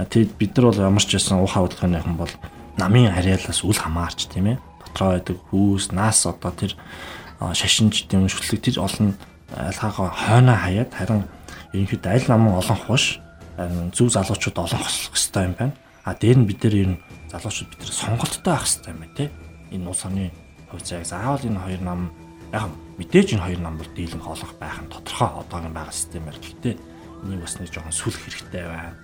[0.00, 2.32] Тэгэд бид нар бол ямар ч байсан уухай хөдөлгөөний хүн бол
[2.80, 6.76] намын харьяалаас үл хамаарч тийм ээ дотроо байдаг хүүс нас одоо тэр
[7.40, 9.16] шашинж тийм шүтлэг тэр олон
[9.56, 11.24] айлхаагаа хойноо хаяад харин
[11.72, 13.18] ерөнхийдөө аль намын олон хуш
[13.96, 15.74] зөв залуучууд олон хослох хэрэгтэй юм байна.
[16.04, 19.16] А дээр нь бид нар ер нь залуучууд бид нар сонголттой байх хэрэгтэй юм байна
[19.16, 19.24] те.
[19.72, 20.30] Энэ улс орны
[20.70, 22.00] хувьд яг заавал энэ хоёр нам
[22.52, 22.68] яг
[23.00, 26.74] мэдээж энэ хоёр нам бол дийлэн хоолох байх нь тодорхой одоогийн байгаа системээр гэхдээ
[27.24, 28.96] энийг бас нэг жоохон сүлэх хэрэгтэй байна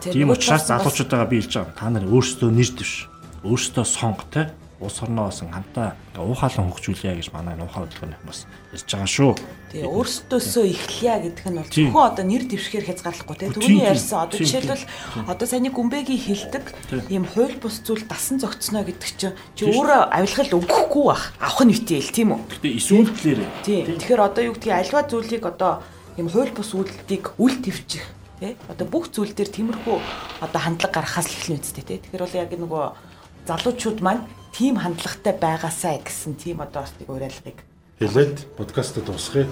[0.00, 1.76] Тийм учраас залуучуудаа би хэлж байгаа.
[1.76, 3.08] Та нар өөрсдөө нэр дэвш.
[3.44, 4.48] Өөрсдөө сонго те.
[4.82, 8.40] Улс орноо бас хамтаа уухаалan хөгжүүлье гэж манай нуухай хөдөлгөөний хүмүүс
[8.74, 9.30] ярьж байгаа шүү.
[9.70, 13.46] Тэгээ өөрсдөөсөө эхлэе гэдэг нь бол зөвхөн одоо нэр дэвшгээр хязгаарлахгүй те.
[13.54, 14.84] Түүний ярьсан одоо жишээлбэл
[15.30, 16.64] одоо саяны гүмбэгийн хилдэг
[17.14, 21.30] ийм хууль бус зүйл дасан зогцсноо гэдэг чинь чи өөрөө авилгал өгөхгүй бах.
[21.38, 22.40] Авах нь үтэй л тийм үү?
[22.58, 23.08] Гэтэ эсвэл
[23.62, 23.86] тийм.
[24.02, 25.80] Тэгэхээр одоо юу гэдгийг альва зүйлийг одоо
[26.18, 28.04] ийм хууль бус үйлдэлийг үл твчих
[28.42, 29.96] тий одоо бүх зүйл дээр тиймэрхүү
[30.42, 32.84] одоо хандлага гаргахаас эхлэн үстэй тий тэгэхээр бол яг нөгөө
[33.46, 37.58] залуучууд маань тийм хандлагатай байгаасаа гэсэн тийм одоо бас нэг уриалгыг
[37.98, 39.46] хэлээд подкастд дуусгая.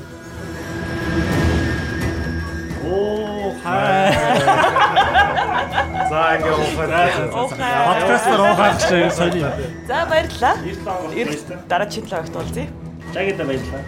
[2.84, 4.12] Оо хай.
[6.10, 7.10] За ингээ уухай.
[7.30, 9.40] Подкастаар уухай гэж сони.
[9.86, 10.54] За баярлалаа.
[11.68, 12.66] Дараагийн 7 хоногт уулзъя.
[13.14, 13.82] Жагида баярлалаа.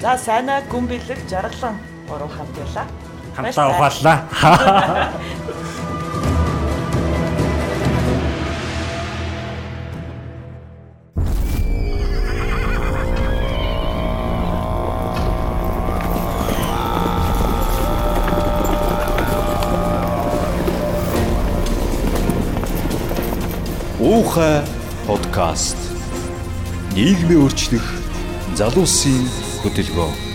[0.00, 1.76] За сайнаа гүн бэлэг жаргалан
[2.08, 2.86] уруу хамт ялаа
[3.36, 4.18] хамтаа ухааллаа.
[24.32, 24.64] Уухай
[25.06, 25.76] подкаст.
[26.96, 27.84] Нийгмийн өөрчлөх
[28.56, 29.28] залуусын
[29.60, 30.31] хөтөлбөр